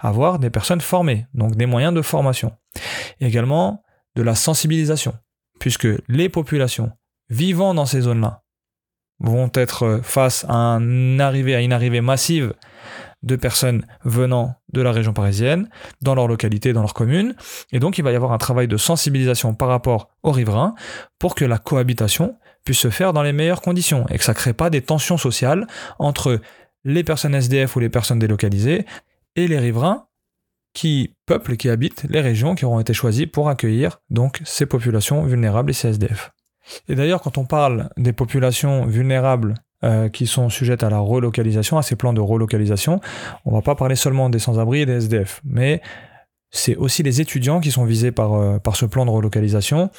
avoir 0.00 0.38
des 0.38 0.50
personnes 0.50 0.80
formées, 0.80 1.26
donc 1.34 1.56
des 1.56 1.66
moyens 1.66 1.94
de 1.94 2.02
formation. 2.02 2.52
également 3.20 3.82
de 4.16 4.22
la 4.22 4.34
sensibilisation, 4.34 5.14
puisque 5.60 5.88
les 6.08 6.28
populations 6.28 6.90
vivant 7.30 7.74
dans 7.74 7.86
ces 7.86 8.00
zones-là 8.00 8.42
vont 9.20 9.50
être 9.54 10.00
face 10.02 10.44
à 10.48 10.78
une 10.80 11.20
arrivée 11.20 12.00
massive 12.00 12.54
de 13.22 13.36
personnes 13.36 13.84
venant 14.04 14.54
de 14.72 14.80
la 14.80 14.92
région 14.92 15.12
parisienne, 15.12 15.68
dans 16.02 16.14
leur 16.14 16.28
localité, 16.28 16.72
dans 16.72 16.82
leur 16.82 16.94
commune. 16.94 17.34
Et 17.72 17.80
donc, 17.80 17.98
il 17.98 18.02
va 18.02 18.12
y 18.12 18.16
avoir 18.16 18.32
un 18.32 18.38
travail 18.38 18.68
de 18.68 18.76
sensibilisation 18.76 19.54
par 19.54 19.68
rapport 19.68 20.10
aux 20.22 20.30
riverains 20.30 20.74
pour 21.18 21.34
que 21.34 21.44
la 21.44 21.58
cohabitation 21.58 22.36
puisse 22.64 22.78
se 22.78 22.90
faire 22.90 23.12
dans 23.12 23.22
les 23.22 23.32
meilleures 23.32 23.62
conditions 23.62 24.06
et 24.08 24.18
que 24.18 24.24
ça 24.24 24.32
ne 24.32 24.36
crée 24.36 24.52
pas 24.52 24.70
des 24.70 24.82
tensions 24.82 25.16
sociales 25.16 25.66
entre 25.98 26.40
les 26.84 27.04
personnes 27.04 27.34
SDF 27.34 27.76
ou 27.76 27.80
les 27.80 27.88
personnes 27.88 28.18
délocalisées 28.18 28.86
et 29.36 29.48
les 29.48 29.58
riverains 29.58 30.06
qui 30.74 31.14
peuplent, 31.26 31.56
qui 31.56 31.70
habitent 31.70 32.04
les 32.08 32.20
régions 32.20 32.54
qui 32.54 32.64
auront 32.64 32.80
été 32.80 32.92
choisies 32.94 33.26
pour 33.26 33.48
accueillir 33.48 34.00
donc 34.10 34.40
ces 34.44 34.66
populations 34.66 35.24
vulnérables 35.24 35.70
et 35.70 35.74
ces 35.74 35.88
SDF. 35.88 36.30
Et 36.88 36.94
d'ailleurs, 36.94 37.22
quand 37.22 37.38
on 37.38 37.46
parle 37.46 37.90
des 37.96 38.12
populations 38.12 38.86
vulnérables 38.86 39.54
euh, 39.84 40.08
qui 40.08 40.26
sont 40.26 40.48
sujettes 40.48 40.82
à 40.82 40.90
la 40.90 40.98
relocalisation, 40.98 41.78
à 41.78 41.82
ces 41.82 41.94
plans 41.94 42.12
de 42.12 42.20
relocalisation. 42.20 43.00
On 43.44 43.52
va 43.52 43.62
pas 43.62 43.76
parler 43.76 43.94
seulement 43.94 44.28
des 44.28 44.40
sans-abri 44.40 44.80
et 44.80 44.86
des 44.86 44.94
SDF, 44.94 45.40
mais 45.44 45.80
c'est 46.50 46.74
aussi 46.74 47.04
les 47.04 47.20
étudiants 47.20 47.60
qui 47.60 47.70
sont 47.70 47.84
visés 47.84 48.10
par, 48.10 48.34
euh, 48.34 48.58
par 48.58 48.74
ce 48.74 48.86
plan 48.86 49.06
de 49.06 49.10
relocalisation, 49.10 49.90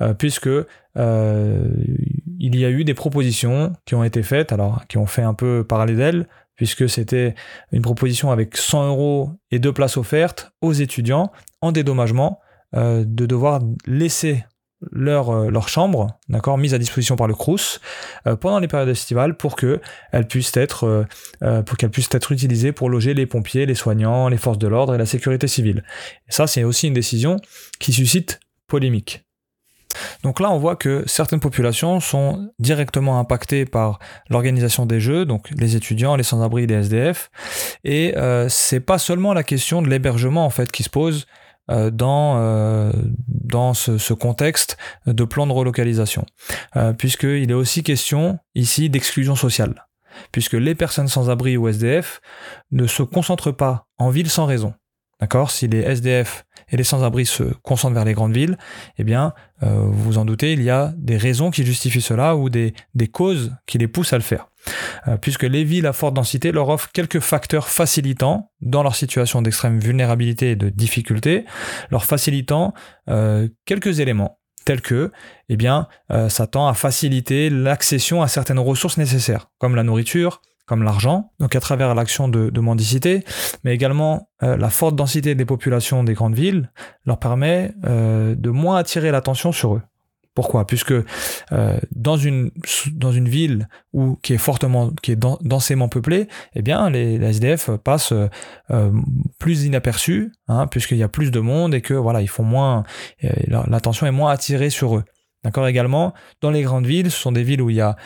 euh, 0.00 0.14
puisque 0.14 0.48
il 0.96 2.56
y 2.56 2.64
a 2.64 2.70
eu 2.70 2.84
des 2.84 2.94
propositions 2.94 3.74
qui 3.84 3.94
ont 3.94 4.04
été 4.04 4.22
faites, 4.22 4.52
alors 4.52 4.86
qui 4.88 4.96
ont 4.96 5.04
fait 5.04 5.20
un 5.20 5.34
peu 5.34 5.64
parler 5.64 5.94
d'elles, 5.96 6.26
puisque 6.54 6.88
c'était 6.88 7.34
une 7.72 7.82
proposition 7.82 8.30
avec 8.30 8.56
100 8.56 8.88
euros 8.88 9.32
et 9.50 9.58
deux 9.58 9.74
places 9.74 9.98
offertes 9.98 10.50
aux 10.62 10.72
étudiants 10.72 11.30
en 11.60 11.72
dédommagement 11.72 12.40
de 12.72 13.26
devoir 13.26 13.60
laisser 13.86 14.46
leur, 14.90 15.30
euh, 15.30 15.50
leur 15.50 15.68
chambre, 15.68 16.18
d'accord, 16.28 16.58
mise 16.58 16.74
à 16.74 16.78
disposition 16.78 17.16
par 17.16 17.26
le 17.26 17.34
Crous 17.34 17.80
euh, 18.26 18.36
pendant 18.36 18.58
les 18.58 18.68
périodes 18.68 18.88
estivales 18.88 19.36
pour 19.36 19.56
que 19.56 19.80
elles 20.12 20.26
puissent 20.26 20.56
être 20.56 21.06
euh, 21.42 21.62
pour 21.62 21.76
qu'elles 21.76 21.90
puissent 21.90 22.08
être 22.12 22.32
utilisées 22.32 22.72
pour 22.72 22.90
loger 22.90 23.14
les 23.14 23.26
pompiers, 23.26 23.66
les 23.66 23.74
soignants, 23.74 24.28
les 24.28 24.36
forces 24.36 24.58
de 24.58 24.68
l'ordre 24.68 24.94
et 24.94 24.98
la 24.98 25.06
sécurité 25.06 25.48
civile. 25.48 25.82
Ça, 26.28 26.46
c'est 26.46 26.64
aussi 26.64 26.88
une 26.88 26.94
décision 26.94 27.36
qui 27.78 27.92
suscite 27.92 28.40
polémique. 28.66 29.26
Donc 30.22 30.40
là, 30.40 30.50
on 30.50 30.58
voit 30.58 30.76
que 30.76 31.04
certaines 31.06 31.40
populations 31.40 32.00
sont 32.00 32.50
directement 32.58 33.18
impactées 33.18 33.64
par 33.64 33.98
l'organisation 34.28 34.86
des 34.86 35.00
jeux, 35.00 35.24
donc 35.24 35.50
les 35.56 35.76
étudiants, 35.76 36.16
les 36.16 36.22
sans-abri, 36.22 36.66
les 36.66 36.74
SDF. 36.74 37.30
Et 37.84 38.16
euh, 38.16 38.48
c'est 38.48 38.80
pas 38.80 38.98
seulement 38.98 39.32
la 39.32 39.42
question 39.42 39.82
de 39.82 39.88
l'hébergement 39.88 40.44
en 40.44 40.50
fait 40.50 40.70
qui 40.70 40.82
se 40.82 40.90
pose, 40.90 41.26
euh, 41.26 41.26
dans, 41.68 42.36
euh, 42.38 42.92
dans 43.28 43.74
ce, 43.74 44.12
contexte 44.12 44.76
de 45.06 45.24
plan 45.24 45.46
de 45.46 45.52
relocalisation, 45.52 46.24
euh, 46.76 46.92
puisqu'il 46.92 47.50
est 47.50 47.54
aussi 47.54 47.82
question 47.82 48.38
ici 48.54 48.88
d'exclusion 48.88 49.36
sociale, 49.36 49.86
puisque 50.32 50.54
les 50.54 50.74
personnes 50.74 51.08
sans 51.08 51.30
abri 51.30 51.56
ou 51.56 51.68
SDF 51.68 52.20
ne 52.70 52.86
se 52.86 53.02
concentrent 53.02 53.52
pas 53.52 53.86
en 53.98 54.10
ville 54.10 54.30
sans 54.30 54.46
raison. 54.46 54.74
D'accord? 55.20 55.50
Si 55.50 55.66
les 55.66 55.80
SDF 55.80 56.44
et 56.68 56.76
les 56.76 56.84
sans-abri 56.84 57.24
se 57.24 57.44
concentrent 57.62 57.94
vers 57.94 58.04
les 58.04 58.12
grandes 58.12 58.34
villes, 58.34 58.58
eh 58.98 59.04
bien, 59.04 59.32
euh, 59.62 59.86
vous 59.86 60.02
vous 60.02 60.18
en 60.18 60.24
doutez, 60.24 60.52
il 60.52 60.62
y 60.62 60.68
a 60.68 60.92
des 60.96 61.16
raisons 61.16 61.50
qui 61.50 61.64
justifient 61.64 62.02
cela 62.02 62.36
ou 62.36 62.50
des, 62.50 62.74
des 62.94 63.08
causes 63.08 63.54
qui 63.66 63.78
les 63.78 63.88
poussent 63.88 64.12
à 64.12 64.18
le 64.18 64.22
faire. 64.22 64.48
Euh, 65.08 65.16
puisque 65.16 65.44
les 65.44 65.64
villes 65.64 65.86
à 65.86 65.92
forte 65.92 66.14
densité 66.14 66.52
leur 66.52 66.68
offrent 66.68 66.90
quelques 66.92 67.20
facteurs 67.20 67.68
facilitants 67.68 68.50
dans 68.60 68.82
leur 68.82 68.94
situation 68.94 69.42
d'extrême 69.42 69.78
vulnérabilité 69.78 70.52
et 70.52 70.56
de 70.56 70.68
difficulté, 70.68 71.44
leur 71.90 72.04
facilitant 72.04 72.74
euh, 73.08 73.48
quelques 73.64 74.00
éléments 74.00 74.38
tels 74.64 74.80
que, 74.80 75.12
eh 75.48 75.56
bien, 75.56 75.86
euh, 76.10 76.28
ça 76.28 76.48
tend 76.48 76.66
à 76.66 76.74
faciliter 76.74 77.50
l'accession 77.50 78.22
à 78.22 78.28
certaines 78.28 78.58
ressources 78.58 78.98
nécessaires, 78.98 79.48
comme 79.58 79.76
la 79.76 79.84
nourriture, 79.84 80.42
comme 80.66 80.82
l'argent, 80.82 81.30
donc 81.38 81.54
à 81.54 81.60
travers 81.60 81.94
l'action 81.94 82.28
de, 82.28 82.60
mendicité, 82.60 83.22
mais 83.62 83.72
également 83.72 84.28
la 84.40 84.68
forte 84.68 84.96
densité 84.96 85.36
des 85.36 85.44
populations 85.44 86.02
des 86.02 86.14
grandes 86.14 86.34
villes 86.34 86.72
leur 87.04 87.20
permet 87.20 87.72
de 87.84 88.50
moins 88.50 88.76
attirer 88.76 89.12
l'attention 89.12 89.52
sur 89.52 89.76
eux. 89.76 89.82
Pourquoi? 90.36 90.66
Puisque 90.66 90.92
euh, 90.92 91.80
dans 91.92 92.18
une 92.18 92.50
dans 92.92 93.10
une 93.10 93.26
ville 93.26 93.68
où 93.94 94.16
qui 94.22 94.34
est 94.34 94.38
fortement 94.38 94.90
qui 95.02 95.12
est 95.12 95.18
densément 95.40 95.88
peuplée, 95.88 96.28
eh 96.54 96.60
bien 96.60 96.90
les, 96.90 97.16
les 97.16 97.26
SDF 97.30 97.70
passent 97.82 98.12
euh, 98.12 98.92
plus 99.38 99.64
inaperçus, 99.64 100.32
hein, 100.48 100.66
puisqu'il 100.66 100.98
y 100.98 101.02
a 101.02 101.08
plus 101.08 101.30
de 101.30 101.40
monde 101.40 101.74
et 101.74 101.80
que 101.80 101.94
voilà 101.94 102.20
ils 102.20 102.28
font 102.28 102.42
moins 102.42 102.84
euh, 103.24 103.30
l'attention 103.66 104.06
est 104.06 104.12
moins 104.12 104.30
attirée 104.30 104.68
sur 104.68 104.98
eux. 104.98 105.04
D'accord? 105.42 105.66
Également 105.68 106.12
dans 106.42 106.50
les 106.50 106.60
grandes 106.60 106.86
villes, 106.86 107.10
ce 107.10 107.18
sont 107.18 107.32
des 107.32 107.42
villes 107.42 107.62
où 107.62 107.70
il 107.70 107.76
y 107.76 107.80
a 107.80 107.96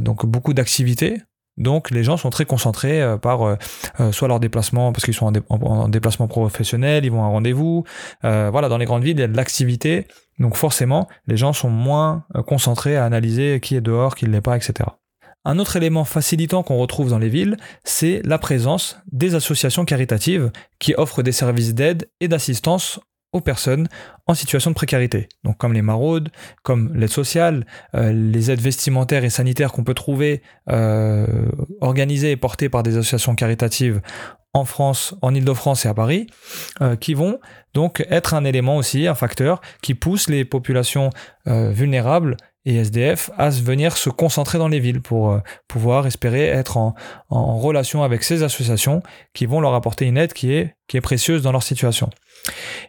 donc 0.00 0.24
beaucoup 0.24 0.54
d'activités, 0.54 1.20
donc 1.56 1.90
les 1.90 2.02
gens 2.02 2.16
sont 2.16 2.30
très 2.30 2.44
concentrés 2.44 3.00
euh, 3.00 3.16
par 3.16 3.42
euh, 3.42 3.56
euh, 4.00 4.12
soit 4.12 4.28
leur 4.28 4.40
déplacement 4.40 4.92
parce 4.92 5.04
qu'ils 5.04 5.14
sont 5.14 5.26
en, 5.26 5.32
dé 5.32 5.40
en, 5.48 5.56
en, 5.56 5.88
déplacement 5.88 6.26
professionnel, 6.26 7.04
ils 7.04 7.10
vont 7.10 7.22
à 7.22 7.26
un 7.26 7.30
rendez-vous. 7.30 7.84
Euh, 8.24 8.48
voilà, 8.50 8.68
dans 8.68 8.78
les 8.78 8.86
grandes 8.86 9.04
villes, 9.04 9.16
il 9.16 9.20
y 9.20 9.24
a 9.24 9.28
de 9.28 9.36
l'activité. 9.36 10.06
Donc 10.40 10.56
forcément, 10.56 11.08
les 11.28 11.36
gens 11.36 11.52
sont 11.52 11.70
moins 11.70 12.24
concentrés 12.46 12.96
à 12.96 13.04
analyser 13.04 13.60
qui 13.60 13.76
est 13.76 13.80
dehors, 13.80 14.16
qui 14.16 14.26
ne 14.26 14.32
l'est 14.32 14.40
pas, 14.40 14.56
etc. 14.56 14.90
Un 15.44 15.58
autre 15.58 15.76
élément 15.76 16.04
facilitant 16.04 16.62
qu'on 16.62 16.78
retrouve 16.78 17.10
dans 17.10 17.18
les 17.18 17.28
villes, 17.28 17.56
c'est 17.84 18.20
la 18.24 18.38
présence 18.38 18.98
des 19.12 19.34
associations 19.34 19.84
caritatives 19.84 20.50
qui 20.80 20.94
offrent 20.94 21.22
des 21.22 21.32
services 21.32 21.74
d'aide 21.74 22.08
et 22.20 22.28
d'assistance 22.28 22.98
aux 23.34 23.40
personnes 23.40 23.88
en 24.26 24.32
situation 24.32 24.70
de 24.70 24.74
précarité. 24.74 25.28
Donc 25.42 25.58
comme 25.58 25.74
les 25.74 25.82
maraudes, 25.82 26.30
comme 26.62 26.94
l'aide 26.94 27.10
sociale, 27.10 27.66
euh, 27.94 28.12
les 28.12 28.50
aides 28.50 28.60
vestimentaires 28.60 29.24
et 29.24 29.30
sanitaires 29.30 29.72
qu'on 29.72 29.84
peut 29.84 29.92
trouver 29.92 30.40
euh, 30.70 31.26
organisées 31.82 32.30
et 32.30 32.36
portées 32.36 32.70
par 32.70 32.82
des 32.82 32.96
associations 32.96 33.34
caritatives 33.34 34.00
en 34.54 34.64
France, 34.64 35.16
en 35.20 35.34
Ile-de-France 35.34 35.84
et 35.84 35.88
à 35.88 35.94
Paris, 35.94 36.28
euh, 36.80 36.94
qui 36.94 37.14
vont 37.14 37.40
donc 37.74 38.06
être 38.08 38.34
un 38.34 38.44
élément 38.44 38.76
aussi, 38.76 39.08
un 39.08 39.16
facteur 39.16 39.60
qui 39.82 39.94
pousse 39.94 40.28
les 40.28 40.44
populations 40.44 41.10
vulnérables 41.44 42.36
et 42.66 42.76
SDF 42.76 43.30
à 43.36 43.50
venir 43.50 43.96
se 43.96 44.10
concentrer 44.10 44.58
dans 44.58 44.68
les 44.68 44.80
villes 44.80 45.00
pour 45.00 45.32
euh, 45.32 45.38
pouvoir 45.68 46.06
espérer 46.06 46.46
être 46.46 46.76
en, 46.76 46.94
relation 47.30 48.02
avec 48.02 48.22
ces 48.22 48.42
associations 48.42 49.02
qui 49.32 49.46
vont 49.46 49.60
leur 49.60 49.74
apporter 49.74 50.06
une 50.06 50.16
aide 50.16 50.32
qui 50.32 50.52
est, 50.52 50.74
qui 50.88 50.96
est 50.96 51.02
précieuse 51.02 51.42
dans 51.42 51.52
leur 51.52 51.62
situation. 51.62 52.10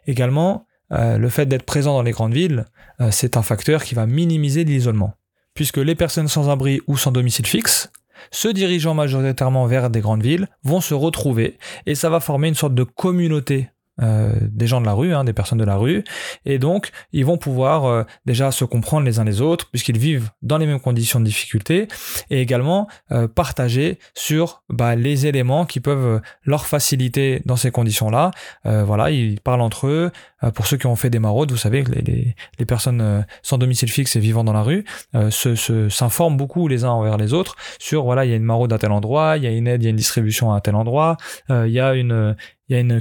Également, 0.07 0.65
euh, 0.91 1.17
le 1.17 1.29
fait 1.29 1.45
d'être 1.45 1.65
présent 1.65 1.93
dans 1.93 2.03
les 2.03 2.11
grandes 2.11 2.33
villes, 2.33 2.65
euh, 3.01 3.09
c'est 3.11 3.37
un 3.37 3.41
facteur 3.41 3.83
qui 3.83 3.95
va 3.95 4.05
minimiser 4.05 4.63
l'isolement, 4.63 5.13
puisque 5.53 5.77
les 5.77 5.95
personnes 5.95 6.27
sans 6.27 6.49
abri 6.49 6.81
ou 6.87 6.97
sans 6.97 7.11
domicile 7.11 7.47
fixe, 7.47 7.91
se 8.31 8.47
dirigeant 8.47 8.93
majoritairement 8.93 9.65
vers 9.65 9.89
des 9.89 9.99
grandes 9.99 10.23
villes, 10.23 10.47
vont 10.63 10.81
se 10.81 10.93
retrouver 10.93 11.57
et 11.85 11.95
ça 11.95 12.09
va 12.09 12.19
former 12.19 12.47
une 12.47 12.55
sorte 12.55 12.75
de 12.75 12.83
communauté 12.83 13.69
euh, 14.01 14.33
des 14.41 14.67
gens 14.67 14.81
de 14.81 14.85
la 14.85 14.93
rue, 14.93 15.13
hein, 15.13 15.23
des 15.23 15.33
personnes 15.33 15.57
de 15.57 15.63
la 15.63 15.77
rue, 15.77 16.03
et 16.45 16.59
donc 16.59 16.91
ils 17.13 17.25
vont 17.25 17.37
pouvoir 17.37 17.85
euh, 17.85 18.03
déjà 18.25 18.51
se 18.51 18.65
comprendre 18.65 19.05
les 19.05 19.19
uns 19.19 19.23
les 19.23 19.41
autres 19.41 19.69
puisqu'ils 19.69 19.97
vivent 19.97 20.29
dans 20.41 20.57
les 20.57 20.65
mêmes 20.65 20.79
conditions 20.79 21.19
de 21.19 21.25
difficulté, 21.25 21.87
et 22.29 22.41
également 22.41 22.87
euh, 23.11 23.27
partager 23.27 23.99
sur 24.13 24.63
bah, 24.69 24.95
les 24.95 25.27
éléments 25.27 25.65
qui 25.65 25.79
peuvent 25.79 26.21
leur 26.43 26.65
faciliter 26.65 27.41
dans 27.45 27.55
ces 27.55 27.71
conditions-là. 27.71 28.31
Euh, 28.65 28.83
voilà, 28.83 29.11
ils 29.11 29.39
parlent 29.41 29.61
entre 29.61 29.87
eux. 29.87 30.11
Euh, 30.45 30.51
pour 30.51 30.67
ceux 30.67 30.77
qui 30.77 30.87
ont 30.87 30.95
fait 30.95 31.09
des 31.09 31.19
maraudes, 31.19 31.51
vous 31.51 31.57
savez 31.57 31.83
que 31.83 31.91
les, 31.91 32.35
personnes 32.65 33.25
sans 33.43 33.57
domicile 33.57 33.91
fixe 33.91 34.15
et 34.15 34.19
vivant 34.19 34.43
dans 34.43 34.53
la 34.53 34.63
rue 34.63 34.85
s'informent 35.29 36.33
se, 36.33 36.37
beaucoup 36.37 36.67
les 36.67 36.83
uns 36.83 36.89
envers 36.89 37.17
les 37.17 37.33
autres 37.33 37.55
sur 37.77 38.03
voilà, 38.03 38.25
il 38.25 38.31
y 38.31 38.33
a 38.33 38.35
une 38.35 38.43
maraude 38.43 38.73
à 38.73 38.79
tel 38.79 38.91
endroit, 38.91 39.37
il 39.37 39.43
y 39.43 39.47
a 39.47 39.51
une 39.51 39.67
aide, 39.67 39.83
il 39.83 39.85
y 39.85 39.87
a 39.87 39.91
une 39.91 39.95
distribution 39.95 40.51
à 40.51 40.61
tel 40.61 40.75
endroit, 40.75 41.17
il 41.49 41.71
y 41.71 41.79
a 41.79 41.93
une 41.93 42.35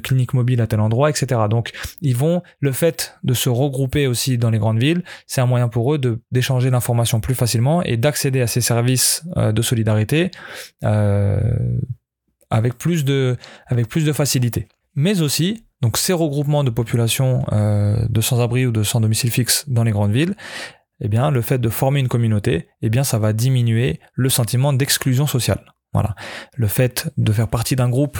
clinique 0.00 0.34
mobile 0.34 0.60
à 0.60 0.66
tel 0.66 0.80
endroit, 0.80 1.10
etc. 1.10 1.40
Donc, 1.48 1.72
ils 2.00 2.16
vont, 2.16 2.42
le 2.60 2.72
fait 2.72 3.16
de 3.24 3.34
se 3.34 3.48
regrouper 3.48 4.06
aussi 4.06 4.38
dans 4.38 4.50
les 4.50 4.58
grandes 4.58 4.78
villes, 4.78 5.02
c'est 5.26 5.40
un 5.40 5.46
moyen 5.46 5.68
pour 5.68 5.94
eux 5.94 6.00
d'échanger 6.30 6.70
l'information 6.70 7.20
plus 7.20 7.34
facilement 7.34 7.82
et 7.82 7.96
d'accéder 7.96 8.40
à 8.40 8.46
ces 8.46 8.60
services 8.60 9.24
euh, 9.36 9.52
de 9.52 9.62
solidarité 9.62 10.30
euh, 10.84 11.40
plus 12.78 13.04
de 13.04 13.36
avec 13.66 13.88
plus 13.88 14.04
de 14.04 14.12
facilité. 14.12 14.68
Mais 14.94 15.22
aussi, 15.22 15.64
donc 15.84 15.98
ces 15.98 16.14
regroupements 16.14 16.64
de 16.64 16.70
populations 16.70 17.44
euh, 17.52 18.06
de 18.08 18.22
sans-abri 18.22 18.64
ou 18.64 18.72
de 18.72 18.82
sans 18.82 19.02
domicile 19.02 19.30
fixe 19.30 19.68
dans 19.68 19.84
les 19.84 19.90
grandes 19.90 20.12
villes, 20.12 20.34
eh 21.02 21.08
bien, 21.08 21.30
le 21.30 21.42
fait 21.42 21.58
de 21.58 21.68
former 21.68 22.00
une 22.00 22.08
communauté, 22.08 22.68
eh 22.80 22.88
bien, 22.88 23.04
ça 23.04 23.18
va 23.18 23.34
diminuer 23.34 24.00
le 24.14 24.30
sentiment 24.30 24.72
d'exclusion 24.72 25.26
sociale. 25.26 25.74
Voilà, 25.92 26.14
le 26.56 26.68
fait 26.68 27.12
de 27.18 27.30
faire 27.32 27.48
partie 27.48 27.76
d'un 27.76 27.90
groupe 27.90 28.16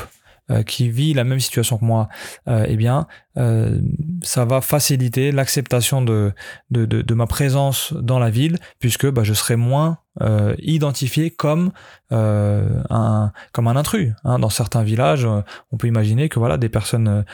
qui 0.66 0.90
vit 0.90 1.14
la 1.14 1.24
même 1.24 1.40
situation 1.40 1.78
que 1.78 1.84
moi, 1.84 2.08
euh, 2.48 2.66
eh 2.68 2.76
bien, 2.76 3.06
euh, 3.36 3.80
ça 4.22 4.44
va 4.44 4.60
faciliter 4.60 5.32
l'acceptation 5.32 6.02
de, 6.02 6.32
de, 6.70 6.84
de, 6.84 7.02
de, 7.02 7.14
ma 7.14 7.26
présence 7.26 7.92
dans 7.92 8.18
la 8.18 8.30
ville, 8.30 8.58
puisque 8.78 9.10
bah, 9.10 9.24
je 9.24 9.34
serai 9.34 9.56
moins 9.56 9.98
euh, 10.20 10.54
identifié 10.60 11.30
comme 11.30 11.72
euh, 12.12 12.80
un 12.90 13.32
comme 13.52 13.66
un 13.66 13.74
intrus. 13.74 14.12
Hein. 14.22 14.38
Dans 14.38 14.50
certains 14.50 14.84
villages, 14.84 15.26
on 15.72 15.76
peut 15.76 15.88
imaginer 15.88 16.28
que 16.28 16.38
voilà 16.38 16.58
des 16.58 16.68
personnes 16.68 17.24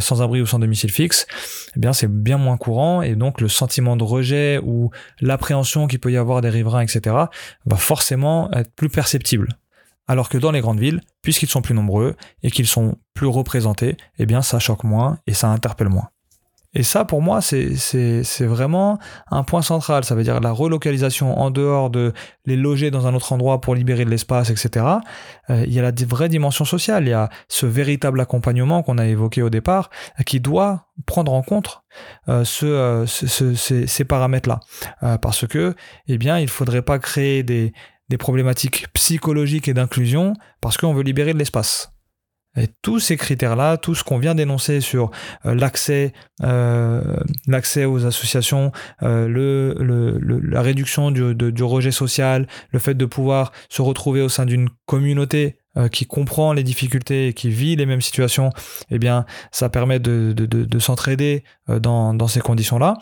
sans 0.00 0.20
abri 0.20 0.42
ou 0.42 0.46
sans 0.46 0.58
domicile 0.58 0.90
fixe, 0.90 1.26
eh 1.74 1.80
bien 1.80 1.94
c'est 1.94 2.10
bien 2.10 2.36
moins 2.36 2.58
courant 2.58 3.00
et 3.00 3.14
donc 3.14 3.40
le 3.40 3.48
sentiment 3.48 3.96
de 3.96 4.04
rejet 4.04 4.60
ou 4.62 4.90
l'appréhension 5.20 5.86
qu'il 5.86 6.00
peut 6.00 6.12
y 6.12 6.18
avoir 6.18 6.42
des 6.42 6.50
riverains, 6.50 6.82
etc., 6.82 7.16
va 7.64 7.76
forcément 7.76 8.50
être 8.52 8.74
plus 8.74 8.90
perceptible. 8.90 9.48
Alors 10.06 10.28
que 10.28 10.38
dans 10.38 10.50
les 10.50 10.60
grandes 10.60 10.80
villes, 10.80 11.00
puisqu'ils 11.22 11.48
sont 11.48 11.62
plus 11.62 11.74
nombreux 11.74 12.14
et 12.42 12.50
qu'ils 12.50 12.66
sont 12.66 12.96
plus 13.14 13.26
représentés, 13.26 13.96
eh 14.18 14.26
bien 14.26 14.42
ça 14.42 14.58
choque 14.58 14.84
moins 14.84 15.18
et 15.26 15.34
ça 15.34 15.48
interpelle 15.48 15.88
moins. 15.88 16.08
Et 16.76 16.82
ça, 16.82 17.06
pour 17.06 17.22
moi, 17.22 17.40
c'est 17.40 18.20
vraiment 18.40 18.98
un 19.30 19.44
point 19.44 19.62
central. 19.62 20.04
Ça 20.04 20.14
veut 20.14 20.24
dire 20.24 20.40
la 20.40 20.52
relocalisation 20.52 21.38
en 21.40 21.50
dehors 21.50 21.88
de 21.88 22.12
les 22.44 22.56
loger 22.56 22.90
dans 22.90 23.06
un 23.06 23.14
autre 23.14 23.32
endroit 23.32 23.62
pour 23.62 23.74
libérer 23.74 24.04
de 24.04 24.10
l'espace, 24.10 24.50
etc. 24.50 24.84
Euh, 25.48 25.64
il 25.66 25.72
y 25.72 25.78
a 25.78 25.82
la 25.82 25.92
vraie 26.06 26.28
dimension 26.28 26.66
sociale. 26.66 27.04
Il 27.04 27.10
y 27.10 27.14
a 27.14 27.30
ce 27.48 27.64
véritable 27.64 28.20
accompagnement 28.20 28.82
qu'on 28.82 28.98
a 28.98 29.06
évoqué 29.06 29.40
au 29.40 29.48
départ, 29.48 29.88
qui 30.26 30.38
doit 30.38 30.88
prendre 31.06 31.32
en 31.32 31.42
compte 31.42 31.82
euh, 32.28 32.44
ce, 32.44 32.66
euh, 32.66 33.06
ce, 33.06 33.54
ces, 33.86 34.04
paramètres-là. 34.04 34.60
Euh, 35.02 35.18
parce 35.18 35.46
que, 35.46 35.74
eh 36.08 36.18
bien, 36.18 36.38
il 36.38 36.48
faudrait 36.48 36.82
pas 36.82 36.98
créer 36.98 37.42
des, 37.42 37.72
des 38.08 38.18
problématiques 38.18 38.86
psychologiques 38.92 39.68
et 39.68 39.74
d'inclusion 39.74 40.34
parce 40.60 40.76
qu'on 40.76 40.94
veut 40.94 41.02
libérer 41.02 41.32
de 41.32 41.38
l'espace. 41.38 41.92
Et 42.58 42.68
tous 42.80 43.00
ces 43.00 43.18
critères-là, 43.18 43.76
tout 43.76 43.94
ce 43.94 44.02
qu'on 44.02 44.16
vient 44.16 44.34
d'énoncer 44.34 44.80
sur 44.80 45.10
euh, 45.44 45.54
l'accès, 45.54 46.14
euh, 46.42 47.18
l'accès 47.46 47.84
aux 47.84 48.06
associations, 48.06 48.72
euh, 49.02 49.28
le, 49.28 49.74
le, 49.78 50.18
le, 50.18 50.40
la 50.40 50.62
réduction 50.62 51.10
du, 51.10 51.34
de, 51.34 51.50
du, 51.50 51.62
rejet 51.62 51.90
social, 51.90 52.46
le 52.70 52.78
fait 52.78 52.94
de 52.94 53.04
pouvoir 53.04 53.52
se 53.68 53.82
retrouver 53.82 54.22
au 54.22 54.30
sein 54.30 54.46
d'une 54.46 54.70
communauté 54.86 55.58
euh, 55.76 55.88
qui 55.88 56.06
comprend 56.06 56.54
les 56.54 56.62
difficultés 56.62 57.28
et 57.28 57.34
qui 57.34 57.50
vit 57.50 57.76
les 57.76 57.84
mêmes 57.84 58.00
situations, 58.00 58.48
eh 58.90 58.98
bien, 58.98 59.26
ça 59.52 59.68
permet 59.68 59.98
de, 59.98 60.32
de, 60.34 60.46
de 60.46 60.78
s'entraider 60.78 61.44
euh, 61.68 61.78
dans, 61.78 62.14
dans 62.14 62.28
ces 62.28 62.40
conditions-là 62.40 62.96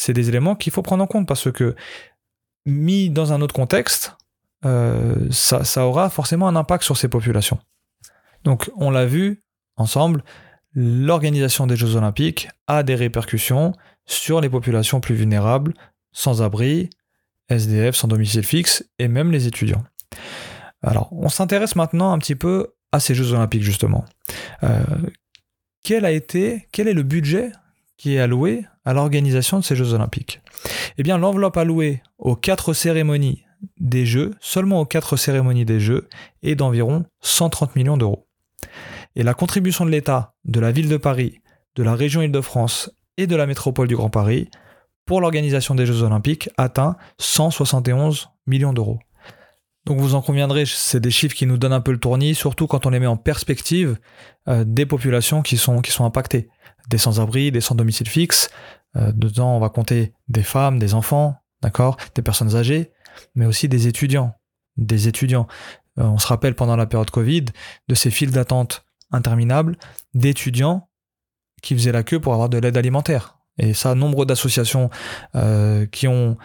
c'est 0.00 0.14
des 0.14 0.30
éléments 0.30 0.54
qu'il 0.54 0.72
faut 0.72 0.80
prendre 0.80 1.04
en 1.04 1.06
compte 1.06 1.28
parce 1.28 1.52
que 1.52 1.76
mis 2.64 3.10
dans 3.10 3.34
un 3.34 3.42
autre 3.42 3.54
contexte, 3.54 4.16
euh, 4.64 5.28
ça, 5.30 5.86
aura 5.86 6.10
forcément 6.10 6.48
un 6.48 6.56
impact 6.56 6.84
sur 6.84 6.96
ces 6.96 7.08
populations. 7.08 7.58
Donc 8.44 8.70
on 8.76 8.90
l'a 8.90 9.06
vu 9.06 9.42
ensemble, 9.76 10.22
l'organisation 10.74 11.66
des 11.66 11.76
Jeux 11.76 11.96
olympiques 11.96 12.48
a 12.66 12.82
des 12.82 12.94
répercussions 12.94 13.72
sur 14.06 14.40
les 14.40 14.48
populations 14.48 15.00
plus 15.00 15.14
vulnérables, 15.14 15.74
sans 16.12 16.42
abri, 16.42 16.90
SDF, 17.48 17.94
sans 17.94 18.08
domicile 18.08 18.44
fixe, 18.44 18.84
et 18.98 19.08
même 19.08 19.32
les 19.32 19.46
étudiants. 19.46 19.84
Alors 20.82 21.08
on 21.12 21.28
s'intéresse 21.28 21.76
maintenant 21.76 22.12
un 22.12 22.18
petit 22.18 22.34
peu 22.34 22.74
à 22.92 23.00
ces 23.00 23.14
Jeux 23.14 23.32
olympiques 23.32 23.62
justement. 23.62 24.04
Euh, 24.62 24.82
quel 25.82 26.04
a 26.04 26.10
été, 26.10 26.68
quel 26.72 26.88
est 26.88 26.94
le 26.94 27.02
budget 27.02 27.52
qui 27.96 28.14
est 28.14 28.20
alloué 28.20 28.64
à 28.84 28.92
l'organisation 28.92 29.58
de 29.58 29.64
ces 29.64 29.76
Jeux 29.76 29.94
olympiques? 29.94 30.40
Eh 30.98 31.02
bien, 31.02 31.16
l'enveloppe 31.16 31.56
allouée 31.56 32.02
aux 32.18 32.36
quatre 32.36 32.74
cérémonies 32.74 33.44
des 33.78 34.06
Jeux, 34.06 34.34
seulement 34.40 34.80
aux 34.80 34.86
quatre 34.86 35.16
cérémonies 35.16 35.64
des 35.64 35.80
Jeux, 35.80 36.08
est 36.42 36.54
d'environ 36.54 37.04
130 37.20 37.76
millions 37.76 37.96
d'euros. 37.96 38.26
Et 39.16 39.22
la 39.22 39.34
contribution 39.34 39.84
de 39.84 39.90
l'État, 39.90 40.34
de 40.44 40.60
la 40.60 40.72
ville 40.72 40.88
de 40.88 40.96
Paris, 40.96 41.40
de 41.76 41.82
la 41.82 41.94
région 41.94 42.22
Île-de-France 42.22 42.90
et 43.16 43.26
de 43.26 43.36
la 43.36 43.46
métropole 43.46 43.88
du 43.88 43.96
Grand 43.96 44.10
Paris 44.10 44.48
pour 45.04 45.20
l'organisation 45.20 45.74
des 45.74 45.86
Jeux 45.86 46.02
olympiques 46.02 46.50
atteint 46.56 46.96
171 47.18 48.30
millions 48.46 48.72
d'euros. 48.72 48.98
Donc 49.86 49.98
vous 49.98 50.14
en 50.14 50.22
conviendrez, 50.22 50.66
c'est 50.66 51.00
des 51.00 51.10
chiffres 51.10 51.34
qui 51.34 51.46
nous 51.46 51.56
donnent 51.56 51.72
un 51.72 51.80
peu 51.80 51.92
le 51.92 51.98
tournis, 51.98 52.34
surtout 52.34 52.66
quand 52.66 52.86
on 52.86 52.90
les 52.90 53.00
met 53.00 53.06
en 53.06 53.16
perspective 53.16 53.98
euh, 54.48 54.64
des 54.64 54.86
populations 54.86 55.42
qui 55.42 55.56
sont, 55.56 55.82
impactées. 56.00 56.48
Des 56.88 56.98
sans-abri, 56.98 57.50
des 57.50 57.60
sans-domicile 57.60 58.08
fixe. 58.08 58.50
Euh, 58.96 59.12
dedans, 59.12 59.56
on 59.56 59.60
va 59.60 59.68
compter 59.68 60.12
des 60.28 60.42
femmes, 60.42 60.78
des 60.78 60.94
enfants, 60.94 61.36
des 62.14 62.22
personnes 62.22 62.56
âgées, 62.56 62.90
mais 63.34 63.46
aussi 63.46 63.68
des 63.68 63.86
étudiants. 63.86 64.34
Des 64.76 65.08
étudiants. 65.08 65.46
Euh, 65.98 66.04
on 66.04 66.18
se 66.18 66.26
rappelle 66.26 66.54
pendant 66.54 66.76
la 66.76 66.86
période 66.86 67.10
Covid 67.10 67.46
de 67.88 67.94
ces 67.94 68.10
files 68.10 68.30
d'attente 68.30 68.84
interminables 69.10 69.76
d'étudiants 70.14 70.88
qui 71.62 71.74
faisaient 71.74 71.92
la 71.92 72.02
queue 72.02 72.20
pour 72.20 72.32
avoir 72.32 72.48
de 72.48 72.58
l'aide 72.58 72.76
alimentaire. 72.76 73.38
Et 73.58 73.74
ça, 73.74 73.94
nombre 73.94 74.24
d'associations 74.24 74.88
qui 75.90 76.08
ont 76.08 76.38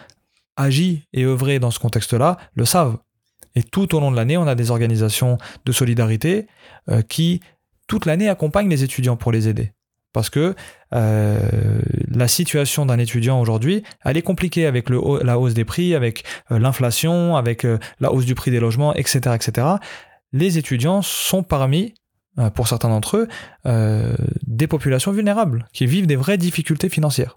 agi 0.57 1.03
et 1.13 1.23
œuvré 1.23 1.59
dans 1.59 1.71
ce 1.71 1.79
contexte-là 1.79 2.37
le 2.55 2.65
savent. 2.65 2.97
Et 3.55 3.63
tout 3.63 3.95
au 3.95 3.99
long 3.99 4.11
de 4.11 4.15
l'année, 4.15 4.37
on 4.37 4.47
a 4.47 4.55
des 4.55 4.71
organisations 4.71 5.37
de 5.65 5.71
solidarité 5.71 6.47
euh, 6.89 7.01
qui, 7.01 7.39
toute 7.87 8.05
l'année, 8.05 8.29
accompagnent 8.29 8.69
les 8.69 8.83
étudiants 8.83 9.15
pour 9.15 9.31
les 9.31 9.47
aider. 9.47 9.71
Parce 10.15 10.29
que 10.29 10.55
euh, 10.93 11.81
la 12.09 12.29
situation 12.29 12.85
d'un 12.85 12.99
étudiant 12.99 13.41
aujourd'hui, 13.41 13.83
elle 14.05 14.15
est 14.15 14.21
compliquée 14.21 14.65
avec 14.65 14.89
la 14.89 15.37
hausse 15.37 15.53
des 15.53 15.65
prix, 15.65 15.93
avec 15.93 16.23
euh, 16.51 16.57
l'inflation, 16.57 17.35
avec 17.35 17.67
la 17.99 18.13
hausse 18.13 18.23
du 18.23 18.33
prix 18.33 18.49
des 18.49 18.61
logements, 18.61 18.95
etc., 18.95 19.35
etc. 19.35 19.67
Les 20.31 20.57
étudiants 20.57 21.01
sont 21.01 21.43
parmi, 21.43 21.95
pour 22.53 22.69
certains 22.69 22.87
d'entre 22.87 23.17
eux, 23.17 23.27
des 24.47 24.67
populations 24.67 25.11
vulnérables 25.11 25.65
qui 25.73 25.85
vivent 25.85 26.07
des 26.07 26.15
vraies 26.15 26.37
difficultés 26.37 26.87
financières. 26.87 27.35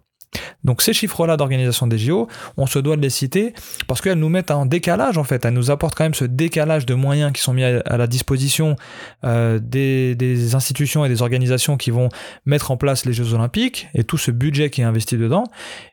Donc 0.65 0.83
ces 0.83 0.93
chiffres-là 0.93 1.37
d'organisation 1.37 1.87
des 1.87 1.99
JO, 1.99 2.29
on 2.57 2.67
se 2.67 2.79
doit 2.79 2.97
de 2.97 3.03
les 3.03 3.11
citer 3.11 3.55
parce 3.87 4.01
qu'elles 4.01 4.19
nous 4.19 4.29
mettent 4.29 4.51
en 4.51 4.67
décalage 4.67 5.17
en 5.17 5.25
fait, 5.25 5.45
elles 5.45 5.55
nous 5.55 5.71
apportent 5.71 5.95
quand 5.95 6.05
même 6.05 6.15
ce 6.15 6.25
décalage 6.25 6.85
de 6.85 6.95
moyens 6.95 7.33
qui 7.33 7.43
sont 7.43 7.53
mis 7.53 7.63
à, 7.63 7.97
la 7.97 8.07
disposition 8.07 8.77
euh, 9.25 9.59
des, 9.61 10.55
institutions 10.55 11.05
et 11.05 11.09
des 11.09 11.23
organisations 11.23 11.77
qui 11.77 11.91
vont 11.91 12.09
mettre 12.45 12.71
en 12.71 12.77
place 12.77 13.05
les 13.05 13.13
Jeux 13.13 13.35
Olympiques 13.35 13.89
et 13.95 14.05
tout 14.05 14.19
ce 14.19 14.31
budget 14.31 14.71
qui 14.71 14.81
est 14.81 14.85
investi 14.85 15.17
dedans. 15.17 15.45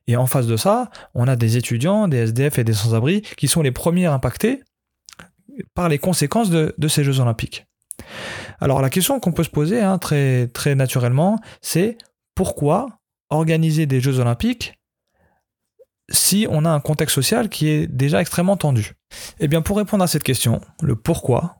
Et 0.08 0.18
en 0.18 0.26
face 0.26 0.48
de 0.48 0.58
ça, 0.58 0.90
on 1.14 1.28
a 1.28 1.36
des 1.36 1.58
étudiants, 1.58 2.08
des 2.08 2.18
SDF 2.18 2.60
et 2.60 2.64
des 2.64 2.74
sans-abri 2.74 3.22
qui 3.38 3.48
sont 3.48 3.62
les 3.62 3.72
premiers 3.72 4.06
impactés 4.06 4.64
par 5.74 5.90
les 5.90 6.00
conséquences 6.00 6.50
de, 6.50 6.88
ces 6.88 7.04
Jeux 7.04 7.20
Olympiques. 7.20 7.66
Alors 8.60 8.82
la 8.82 8.90
question 8.90 9.20
qu'on 9.20 9.32
peut 9.32 9.44
se 9.44 9.50
poser 9.50 9.82
hein, 9.82 9.98
très, 10.00 10.48
très 10.48 10.76
naturellement, 10.76 11.40
c'est 11.62 11.98
pourquoi 12.36 12.88
organiser 13.36 13.86
des 13.86 14.02
Jeux 14.02 14.20
olympiques 14.20 14.74
si 16.10 16.48
on 16.50 16.66
a 16.66 16.70
un 16.70 16.80
contexte 16.80 17.16
social 17.16 17.50
qui 17.50 17.70
est 17.70 17.88
déjà 17.88 18.22
extrêmement 18.22 18.58
tendu. 18.58 18.94
Eh 19.40 19.48
bien, 19.48 19.62
pour 19.62 19.78
répondre 19.78 20.04
à 20.04 20.08
cette 20.08 20.24
question, 20.24 20.62
le 20.82 20.96
pourquoi, 20.96 21.58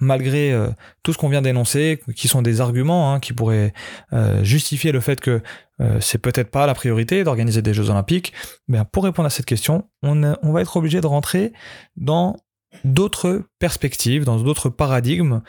malgré 0.00 0.52
euh, 0.52 0.68
tout 1.02 1.12
ce 1.12 1.18
qu'on 1.18 1.28
vient 1.28 1.42
d'énoncer, 1.42 2.00
qui 2.16 2.28
sont 2.28 2.42
des 2.42 2.60
arguments 2.60 3.12
hein, 3.12 3.20
qui 3.20 3.32
pourraient 3.32 3.72
euh, 4.12 4.42
justifier 4.42 4.92
le 4.92 5.00
fait 5.00 5.20
que 5.20 5.42
euh, 5.80 6.00
c'est 6.00 6.18
peut-être 6.18 6.50
pas 6.50 6.66
la 6.66 6.74
priorité 6.74 7.22
d'organiser 7.24 7.62
des 7.62 7.74
Jeux 7.74 7.90
Olympiques, 7.90 8.32
bien 8.66 8.84
pour 8.84 9.04
répondre 9.04 9.26
à 9.26 9.30
cette 9.30 9.46
question, 9.46 9.88
on, 10.02 10.34
on 10.42 10.52
va 10.52 10.60
être 10.60 10.76
obligé 10.76 11.00
de 11.00 11.06
rentrer 11.06 11.52
dans 11.96 12.36
d'autres 12.84 13.44
perspectives, 13.58 14.24
dans 14.24 14.38
d'autres 14.38 14.68
paradigmes 14.68 15.40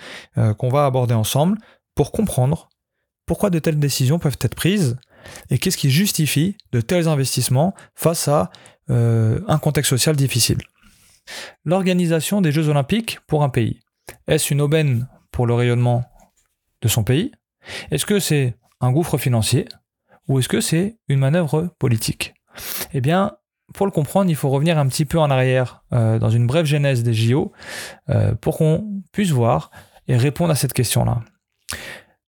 qu'on 0.57 0.69
va 0.69 0.85
aborder 0.85 1.13
ensemble 1.13 1.57
pour 1.93 2.13
comprendre 2.13 2.69
pourquoi 3.25 3.49
de 3.49 3.59
telles 3.59 3.77
décisions 3.77 4.19
peuvent 4.19 4.37
être 4.41 4.55
prises 4.55 4.97
et 5.49 5.57
qu'est-ce 5.57 5.77
qui 5.77 5.89
justifie 5.89 6.57
de 6.71 6.81
tels 6.81 7.07
investissements 7.07 7.73
face 7.95 8.27
à 8.27 8.51
euh, 8.89 9.39
un 9.47 9.57
contexte 9.57 9.89
social 9.89 10.15
difficile? 10.15 10.59
L'organisation 11.63 12.41
des 12.41 12.51
Jeux 12.51 12.69
olympiques 12.69 13.19
pour 13.27 13.43
un 13.43 13.49
pays. 13.49 13.79
Est-ce 14.27 14.53
une 14.53 14.61
aubaine 14.61 15.07
pour 15.31 15.45
le 15.45 15.53
rayonnement 15.53 16.03
de 16.81 16.87
son 16.87 17.03
pays? 17.03 17.31
Est-ce 17.91 18.05
que 18.05 18.19
c'est 18.19 18.55
un 18.81 18.91
gouffre 18.91 19.17
financier? 19.17 19.67
Ou 20.27 20.39
est-ce 20.39 20.49
que 20.49 20.61
c'est 20.61 20.97
une 21.07 21.19
manœuvre 21.19 21.73
politique? 21.79 22.33
Eh 22.93 23.01
bien, 23.01 23.33
pour 23.73 23.85
le 23.85 23.91
comprendre, 23.91 24.29
il 24.29 24.35
faut 24.35 24.49
revenir 24.49 24.77
un 24.77 24.87
petit 24.87 25.05
peu 25.05 25.19
en 25.19 25.29
arrière 25.29 25.83
euh, 25.93 26.19
dans 26.19 26.29
une 26.29 26.47
brève 26.47 26.65
genèse 26.65 27.03
des 27.03 27.13
JO 27.13 27.51
euh, 28.09 28.33
pour 28.35 28.57
qu'on 28.57 29.01
puisse 29.11 29.31
voir 29.31 29.71
et 30.07 30.17
répondre 30.17 30.51
à 30.51 30.55
cette 30.55 30.73
question-là. 30.73 31.21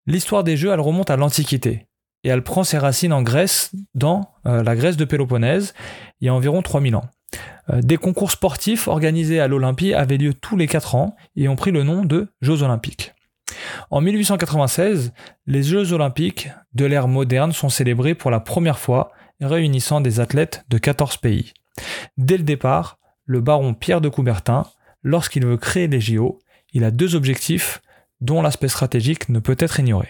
L'histoire 0.05 0.43
des 0.43 0.57
Jeux, 0.57 0.71
elle 0.71 0.79
remonte 0.79 1.09
à 1.09 1.15
l'Antiquité 1.15 1.87
et 2.23 2.29
elle 2.29 2.43
prend 2.43 2.63
ses 2.63 2.77
racines 2.77 3.13
en 3.13 3.21
Grèce, 3.21 3.71
dans 3.95 4.33
euh, 4.45 4.63
la 4.63 4.75
Grèce 4.75 4.97
de 4.97 5.05
Péloponnèse, 5.05 5.73
il 6.19 6.25
y 6.25 6.29
a 6.29 6.33
environ 6.33 6.61
3000 6.61 6.95
ans. 6.95 7.05
Euh, 7.69 7.81
des 7.81 7.97
concours 7.97 8.31
sportifs 8.31 8.87
organisés 8.87 9.39
à 9.39 9.47
l'Olympie 9.47 9.93
avaient 9.93 10.17
lieu 10.17 10.33
tous 10.33 10.57
les 10.57 10.67
4 10.67 10.95
ans 10.95 11.15
et 11.35 11.47
ont 11.47 11.55
pris 11.55 11.71
le 11.71 11.83
nom 11.83 12.05
de 12.05 12.27
Jeux 12.41 12.63
olympiques. 12.63 13.13
En 13.89 14.01
1896, 14.01 15.13
les 15.45 15.63
Jeux 15.63 15.93
olympiques 15.93 16.49
de 16.73 16.85
l'ère 16.85 17.07
moderne 17.07 17.51
sont 17.51 17.69
célébrés 17.69 18.15
pour 18.15 18.31
la 18.31 18.39
première 18.39 18.79
fois, 18.79 19.11
réunissant 19.41 20.01
des 20.01 20.19
athlètes 20.19 20.63
de 20.69 20.77
14 20.77 21.17
pays. 21.17 21.53
Dès 22.17 22.37
le 22.37 22.43
départ, 22.43 22.97
le 23.25 23.41
baron 23.41 23.73
Pierre 23.73 24.01
de 24.01 24.09
Coubertin, 24.09 24.65
lorsqu'il 25.03 25.45
veut 25.45 25.57
créer 25.57 25.87
les 25.87 26.01
JO, 26.01 26.39
il 26.73 26.83
a 26.83 26.91
deux 26.91 27.15
objectifs 27.15 27.81
dont 28.21 28.41
l'aspect 28.41 28.67
stratégique 28.67 29.29
ne 29.29 29.39
peut 29.39 29.55
être 29.59 29.79
ignoré. 29.79 30.09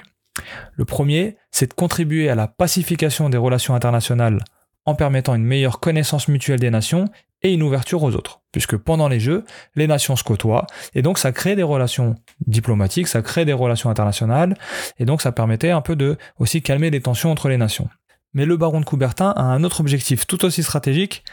Le 0.73 0.85
premier, 0.85 1.37
c'est 1.51 1.67
de 1.67 1.73
contribuer 1.73 2.29
à 2.29 2.35
la 2.35 2.47
pacification 2.47 3.29
des 3.29 3.37
relations 3.37 3.75
internationales 3.75 4.39
en 4.85 4.95
permettant 4.95 5.35
une 5.35 5.43
meilleure 5.43 5.79
connaissance 5.79 6.27
mutuelle 6.27 6.59
des 6.59 6.71
nations 6.71 7.05
et 7.43 7.53
une 7.53 7.63
ouverture 7.63 8.03
aux 8.03 8.15
autres. 8.15 8.41
Puisque 8.51 8.77
pendant 8.77 9.07
les 9.07 9.19
Jeux, 9.19 9.43
les 9.75 9.87
nations 9.87 10.15
se 10.15 10.23
côtoient, 10.23 10.67
et 10.93 11.01
donc 11.01 11.17
ça 11.17 11.31
crée 11.31 11.55
des 11.55 11.63
relations 11.63 12.15
diplomatiques, 12.45 13.07
ça 13.07 13.21
crée 13.21 13.45
des 13.45 13.53
relations 13.53 13.89
internationales, 13.89 14.55
et 14.99 15.05
donc 15.05 15.21
ça 15.21 15.31
permettait 15.31 15.71
un 15.71 15.81
peu 15.81 15.95
de 15.95 16.17
aussi 16.37 16.61
calmer 16.61 16.89
les 16.89 17.01
tensions 17.01 17.31
entre 17.31 17.49
les 17.49 17.57
nations. 17.57 17.89
Mais 18.33 18.45
le 18.45 18.57
baron 18.57 18.79
de 18.79 18.85
Coubertin 18.85 19.33
a 19.35 19.41
un 19.41 19.63
autre 19.63 19.81
objectif 19.81 20.27
tout 20.27 20.45
aussi 20.45 20.63
stratégique, 20.63 21.23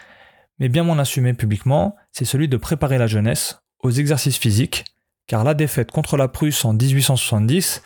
mais 0.59 0.68
bien 0.68 0.83
moins 0.83 0.98
assumé 0.98 1.35
publiquement, 1.35 1.96
c'est 2.12 2.24
celui 2.24 2.48
de 2.48 2.57
préparer 2.57 2.98
la 2.98 3.07
jeunesse 3.07 3.61
aux 3.81 3.90
exercices 3.90 4.38
physiques, 4.38 4.85
car 5.26 5.44
la 5.44 5.54
défaite 5.54 5.92
contre 5.92 6.16
la 6.16 6.26
Prusse 6.26 6.64
en 6.64 6.72
1870 6.72 7.83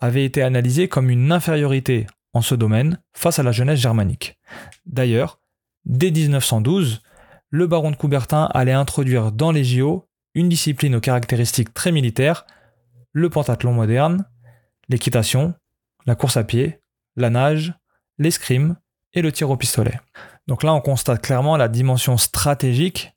avait 0.00 0.24
été 0.24 0.42
analysé 0.42 0.88
comme 0.88 1.10
une 1.10 1.32
infériorité 1.32 2.06
en 2.32 2.42
ce 2.42 2.54
domaine 2.54 3.00
face 3.12 3.38
à 3.38 3.42
la 3.42 3.52
jeunesse 3.52 3.80
germanique. 3.80 4.38
D'ailleurs, 4.86 5.40
dès 5.84 6.10
1912, 6.10 7.02
le 7.50 7.66
baron 7.66 7.90
de 7.90 7.96
Coubertin 7.96 8.48
allait 8.54 8.72
introduire 8.72 9.32
dans 9.32 9.50
les 9.50 9.64
JO 9.64 10.08
une 10.34 10.48
discipline 10.48 10.94
aux 10.94 11.00
caractéristiques 11.00 11.74
très 11.74 11.92
militaires, 11.92 12.46
le 13.12 13.28
pentathlon 13.28 13.72
moderne, 13.72 14.26
l'équitation, 14.88 15.54
la 16.06 16.14
course 16.14 16.36
à 16.36 16.44
pied, 16.44 16.80
la 17.16 17.30
nage, 17.30 17.74
l'escrime 18.18 18.76
et 19.12 19.22
le 19.22 19.32
tir 19.32 19.50
au 19.50 19.56
pistolet. 19.56 19.98
Donc 20.46 20.62
là, 20.62 20.72
on 20.72 20.80
constate 20.80 21.22
clairement 21.22 21.56
la 21.56 21.68
dimension 21.68 22.16
stratégique 22.16 23.12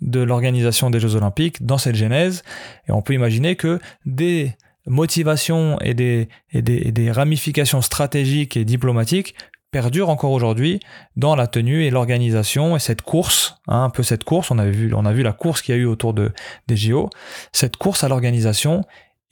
de 0.00 0.20
l'organisation 0.20 0.90
des 0.90 1.00
Jeux 1.00 1.16
Olympiques 1.16 1.64
dans 1.64 1.78
cette 1.78 1.94
genèse, 1.94 2.42
et 2.88 2.92
on 2.92 3.02
peut 3.02 3.14
imaginer 3.14 3.56
que 3.56 3.80
dès 4.06 4.56
motivation 4.86 5.78
et 5.80 5.94
des, 5.94 6.28
des, 6.52 7.10
ramifications 7.10 7.82
stratégiques 7.82 8.56
et 8.56 8.64
diplomatiques 8.64 9.34
perdurent 9.70 10.08
encore 10.08 10.32
aujourd'hui 10.32 10.80
dans 11.16 11.36
la 11.36 11.46
tenue 11.46 11.84
et 11.84 11.90
l'organisation 11.90 12.76
et 12.76 12.80
cette 12.80 13.02
course, 13.02 13.56
hein, 13.68 13.84
un 13.84 13.90
peu 13.90 14.02
cette 14.02 14.24
course, 14.24 14.50
on, 14.50 14.58
avait 14.58 14.70
vu, 14.72 14.92
on 14.94 15.04
a 15.04 15.12
vu 15.12 15.22
la 15.22 15.32
course 15.32 15.62
qu'il 15.62 15.74
y 15.74 15.78
a 15.78 15.80
eu 15.80 15.86
autour 15.86 16.12
de, 16.12 16.32
des 16.66 16.76
JO, 16.76 17.08
cette 17.52 17.76
course 17.76 18.02
à 18.02 18.08
l'organisation 18.08 18.82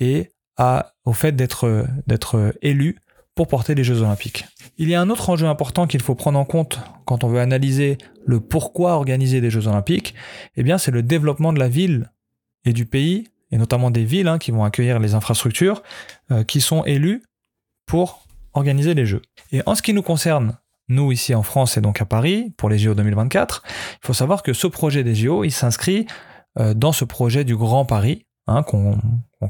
et 0.01 0.31
à, 0.57 0.93
au 1.05 1.13
fait 1.13 1.33
d'être, 1.33 1.87
d'être 2.07 2.55
élu 2.63 2.99
pour 3.35 3.47
porter 3.47 3.75
les 3.75 3.85
Jeux 3.85 4.03
olympiques. 4.03 4.47
Il 4.79 4.89
y 4.89 4.95
a 4.95 5.01
un 5.01 5.11
autre 5.11 5.31
enjeu 5.31 5.47
important 5.47 5.87
qu'il 5.87 6.03
faut 6.03 6.17
prendre 6.17 6.39
en 6.39 6.45
compte 6.45 6.81
quand 7.05 7.23
on 7.23 7.29
veut 7.29 7.41
analyser 7.41 7.97
le 8.27 8.41
pourquoi 8.41 8.95
organiser 8.95 9.41
des 9.41 9.51
Jeux 9.51 9.69
olympiques, 9.69 10.15
eh 10.57 10.63
bien 10.63 10.77
c'est 10.77 10.91
le 10.91 11.03
développement 11.03 11.53
de 11.53 11.59
la 11.59 11.69
ville 11.69 12.11
et 12.65 12.73
du 12.73 12.85
pays, 12.85 13.29
et 13.51 13.59
notamment 13.59 13.91
des 13.91 14.05
villes 14.05 14.29
hein, 14.29 14.39
qui 14.39 14.51
vont 14.51 14.65
accueillir 14.65 14.99
les 14.99 15.15
infrastructures, 15.15 15.83
euh, 16.31 16.45
qui 16.45 16.61
sont 16.61 16.85
élues 16.85 17.23
pour 17.87 18.27
organiser 18.55 18.95
les 18.95 19.07
Jeux. 19.07 19.23
Et 19.53 19.63
en 19.67 19.75
ce 19.75 19.83
qui 19.83 19.95
nous 19.95 20.03
concerne, 20.03 20.59
nous 20.89 21.13
ici 21.13 21.35
en 21.35 21.43
France 21.43 21.77
et 21.77 21.81
donc 21.81 22.01
à 22.01 22.05
Paris, 22.05 22.53
pour 22.57 22.69
les 22.69 22.79
JO 22.79 22.95
2024, 22.95 23.63
il 24.03 24.07
faut 24.07 24.15
savoir 24.15 24.43
que 24.43 24.53
ce 24.53 24.67
projet 24.67 25.05
des 25.05 25.15
JO, 25.15 25.45
il 25.45 25.51
s'inscrit 25.51 26.07
euh, 26.59 26.75
dans 26.75 26.93
ce 26.93 27.05
projet 27.05 27.45
du 27.45 27.57
Grand 27.57 27.85
Paris, 27.85 28.27
hein, 28.49 28.63
qu'on 28.63 28.99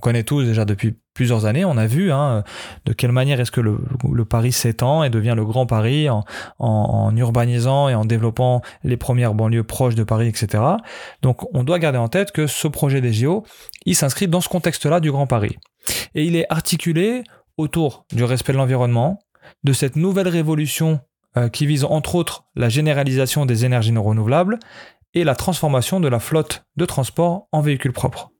connaît 0.00 0.24
tous 0.24 0.44
déjà 0.44 0.64
depuis 0.64 0.96
plusieurs 1.14 1.46
années. 1.46 1.64
On 1.64 1.76
a 1.76 1.86
vu 1.86 2.12
hein, 2.12 2.44
de 2.84 2.92
quelle 2.92 3.12
manière 3.12 3.40
est-ce 3.40 3.50
que 3.50 3.60
le, 3.60 3.78
Paris 4.24 4.52
s'étend 4.52 5.02
et 5.04 5.10
devient 5.10 5.34
le 5.36 5.44
Grand 5.44 5.66
Paris 5.66 6.08
en, 6.10 7.16
urbanisant 7.16 7.88
et 7.88 7.94
en 7.94 8.04
développant 8.04 8.62
les 8.84 8.96
premières 8.96 9.34
banlieues 9.34 9.64
proches 9.64 9.94
de 9.94 10.04
Paris, 10.04 10.28
etc. 10.28 10.62
Donc 11.22 11.42
on 11.54 11.64
doit 11.64 11.78
garder 11.78 11.98
en 11.98 12.08
tête 12.08 12.32
que 12.32 12.46
ce 12.46 12.68
projet 12.68 13.00
des 13.00 13.12
JO, 13.12 13.44
il 13.86 13.96
s'inscrit 13.96 14.28
dans 14.28 14.40
ce 14.40 14.48
contexte-là 14.48 15.00
du 15.00 15.10
Grand 15.10 15.26
Paris. 15.26 15.56
Et 16.14 16.24
il 16.24 16.36
est 16.36 16.46
articulé 16.50 17.24
autour 17.56 18.04
du 18.14 18.24
respect 18.24 18.52
de 18.52 18.58
l'environnement, 18.58 19.18
de 19.64 19.72
cette 19.72 19.96
nouvelle 19.96 20.28
révolution 20.28 21.00
euh, 21.36 21.48
qui 21.48 21.66
vise 21.66 21.84
entre 21.84 22.14
autres 22.14 22.44
la 22.54 22.68
généralisation 22.68 23.46
des 23.46 23.64
énergies 23.64 23.92
non 23.92 24.02
renouvelables 24.02 24.58
et 25.14 25.24
la 25.24 25.34
transformation 25.34 26.00
de 26.00 26.08
la 26.08 26.20
flotte 26.20 26.64
de 26.76 26.84
transport 26.84 27.48
en 27.52 27.60
véhicules 27.60 27.92
propres. 27.92 28.30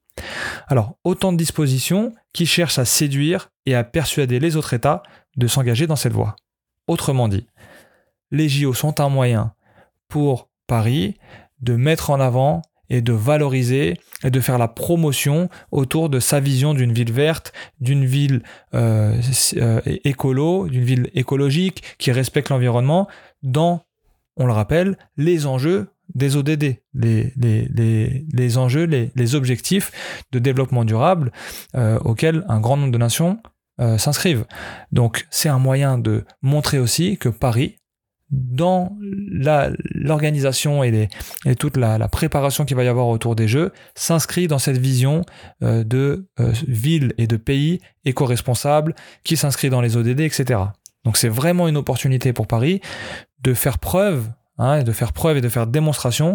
Alors, 0.69 0.97
autant 1.03 1.33
de 1.33 1.39
dispositions 1.39 2.13
qui 2.33 2.45
cherchent 2.45 2.79
à 2.79 2.85
séduire 2.85 3.51
et 3.65 3.75
à 3.75 3.85
persuader 3.85 4.39
les 4.39 4.57
autres 4.57 4.75
États 4.75 5.03
de 5.37 5.47
s'engager 5.47 5.87
dans 5.87 5.97
cette 5.97 6.13
voie. 6.13 6.37
Autrement 6.87 7.29
dit, 7.29 7.47
les 8.31 8.49
JO 8.49 8.75
sont 8.75 9.01
un 9.01 9.09
moyen 9.09 9.55
pour 10.09 10.51
Paris 10.67 11.17
de 11.61 11.75
mettre 11.75 12.11
en 12.11 12.21
avant 12.21 12.63
et 12.91 13.01
de 13.01 13.13
valoriser 13.13 13.95
et 14.25 14.31
de 14.31 14.41
faire 14.41 14.59
la 14.59 14.69
promotion 14.69 15.49
autour 15.71 16.09
de 16.11 16.21
sa 16.21 16.41
vision 16.41 16.75
d'une 16.75 16.93
ville 16.93 17.13
verte, 17.13 17.53
d'une 17.81 18.05
ville 18.05 18.43
euh, 18.75 19.21
euh, 19.57 19.81
écolo, 20.05 20.69
d'une 20.69 20.85
ville 20.85 21.11
écologique 21.15 21.83
qui 21.99 22.13
respecte 22.13 22.51
l'environnement 22.51 23.09
dans, 23.43 23.85
on 24.37 24.47
le 24.47 24.53
rappelle, 24.53 24.97
les 25.17 25.47
enjeux 25.47 25.89
des 26.15 26.37
ODD, 26.37 26.77
les, 26.95 27.33
les, 27.37 28.27
les, 28.33 28.59
enjeux, 28.59 28.85
les, 28.85 29.35
objectifs 29.35 29.93
de 30.33 30.39
développement 30.39 30.85
durable 30.85 31.33
euh, 31.77 31.99
auxquels 32.01 32.45
un 32.49 32.61
grand 32.61 32.77
nombre 32.77 32.93
de 32.93 32.99
nations 32.99 33.39
s'inscrivent. 33.97 34.45
Donc 34.91 35.29
c'est 35.31 35.49
un 35.49 35.61
moyen 35.61 35.99
de 35.99 36.25
montrer 36.43 36.81
aussi 36.81 37.17
que 37.17 37.29
Paris 37.29 37.77
dans 38.31 38.97
l'organisation 39.95 40.85
et, 40.85 41.09
et, 41.47 41.55
toute 41.55 41.77
la, 41.77 42.09
préparation 42.09 42.65
qu'il 42.65 42.77
va 42.77 42.85
y 42.85 42.89
avoir 42.89 43.09
autour 43.09 43.35
des 43.35 43.49
Jeux 43.49 43.73
s'inscrit 43.95 44.49
dans 44.49 44.59
cette 44.59 44.77
vision 44.77 45.23
euh, 45.63 45.83
de 45.85 46.29
euh, 46.41 46.53
ville 46.67 47.15
et 47.17 47.27
de 47.27 47.37
pays 47.37 47.81
éco-responsables 48.05 48.95
qui 49.25 49.37
s'inscrit 49.37 49.71
dans 49.71 49.81
les 49.81 49.97
ODD, 49.97 50.21
etc. 50.21 50.61
Donc 51.05 51.17
c'est 51.17 51.29
vraiment 51.29 51.69
une 51.69 51.77
opportunité 51.77 52.33
pour 52.33 52.47
Paris 52.47 52.81
de 53.41 53.55
faire 53.55 53.79
preuve, 53.79 54.29
hein, 54.59 54.83
de 54.83 54.93
faire 54.93 55.13
preuve 55.13 55.39
et 55.39 55.41
de 55.41 55.49
faire 55.49 55.67
démonstration 55.67 56.35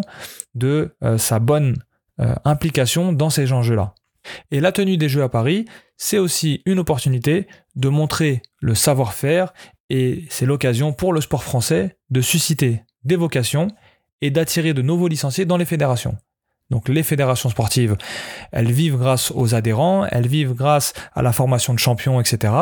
de 0.54 0.96
euh, 1.02 1.18
sa 1.18 1.38
bonne 1.38 1.76
implication 2.44 3.12
dans 3.12 3.28
ces 3.28 3.52
enjeux-là. 3.52 3.92
Et 4.52 4.60
la 4.60 4.70
tenue 4.70 4.96
des 4.96 5.08
Jeux 5.08 5.24
à 5.24 5.28
Paris, 5.28 5.64
c'est 5.96 6.18
aussi 6.18 6.62
une 6.64 6.78
opportunité 6.78 7.48
de 7.74 7.88
montrer 7.88 8.42
le 8.60 8.76
savoir-faire 8.76 9.52
et 9.90 10.24
c'est 10.30 10.46
l'occasion 10.46 10.92
pour 10.92 11.12
le 11.12 11.20
sport 11.20 11.44
français 11.44 11.98
de 12.10 12.20
susciter 12.20 12.82
des 13.02 13.16
vocations 13.16 13.68
et 14.20 14.30
d'attirer 14.30 14.74
de 14.74 14.82
nouveaux 14.82 15.08
licenciés 15.08 15.44
dans 15.44 15.56
les 15.56 15.64
fédérations. 15.64 16.16
Donc 16.70 16.88
les 16.88 17.02
fédérations 17.02 17.50
sportives, 17.50 17.96
elles 18.50 18.72
vivent 18.72 18.96
grâce 18.96 19.30
aux 19.34 19.54
adhérents, 19.54 20.06
elles 20.10 20.26
vivent 20.26 20.54
grâce 20.54 20.94
à 21.14 21.22
la 21.22 21.32
formation 21.32 21.74
de 21.74 21.78
champions, 21.78 22.20
etc. 22.20 22.52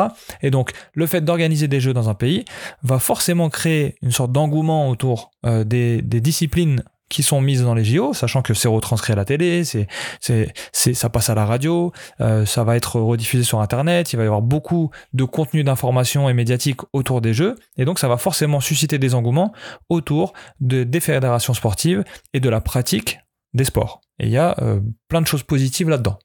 Et 0.41 0.51
donc 0.51 0.71
le 0.93 1.07
fait 1.07 1.21
d'organiser 1.21 1.67
des 1.67 1.79
jeux 1.79 1.93
dans 1.93 2.09
un 2.09 2.13
pays 2.13 2.45
va 2.83 2.99
forcément 2.99 3.49
créer 3.49 3.95
une 4.01 4.11
sorte 4.11 4.31
d'engouement 4.31 4.89
autour 4.89 5.31
euh, 5.45 5.63
des, 5.63 6.01
disciplines 6.01 6.83
qui 7.09 7.23
sont 7.23 7.41
mises 7.41 7.63
dans 7.63 7.75
les 7.75 7.83
JO, 7.83 8.13
sachant 8.13 8.41
que 8.41 8.53
c'est 8.53 8.67
retranscrit 8.67 9.13
à 9.13 9.15
la 9.15 9.25
télé, 9.25 9.63
c'est, 9.63 9.87
c'est, 10.19 10.93
ça 10.93 11.09
passe 11.09 11.29
à 11.29 11.35
la 11.35 11.45
radio, 11.45 11.91
euh, 12.21 12.45
ça 12.45 12.63
va 12.63 12.75
être 12.75 12.99
rediffusé 12.99 13.43
sur 13.43 13.59
Internet, 13.61 14.13
il 14.13 14.17
va 14.17 14.23
y 14.23 14.25
avoir 14.25 14.41
beaucoup 14.41 14.89
de 15.13 15.23
contenu 15.23 15.63
d'information 15.63 16.27
et 16.27 16.33
médiatique 16.33 16.79
autour 16.91 17.21
des 17.21 17.33
Jeux, 17.33 17.55
et 17.77 17.85
donc 17.85 17.99
ça 17.99 18.07
va 18.07 18.17
forcément 18.17 18.61
susciter 18.61 18.97
des 18.97 19.15
engouements 19.15 19.53
autour 19.89 20.33
de, 20.59 20.83
des 20.83 20.99
fédérations 20.99 21.53
sportives 21.53 22.03
et 22.33 22.39
de 22.39 22.49
la 22.49 22.61
pratique 22.61 23.19
des 23.53 23.65
sports. 23.65 24.01
Et 24.19 24.25
il 24.25 24.31
y 24.31 24.37
a 24.37 24.55
euh, 24.61 24.79
plein 25.07 25.21
de 25.21 25.27
choses 25.27 25.43
positives 25.43 25.89
là-dedans. 25.89 26.19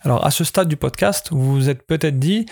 Alors 0.00 0.24
à 0.24 0.30
ce 0.30 0.44
stade 0.44 0.68
du 0.68 0.76
podcast, 0.76 1.28
vous 1.30 1.54
vous 1.54 1.68
êtes 1.68 1.86
peut-être 1.86 2.18
dit, 2.18 2.46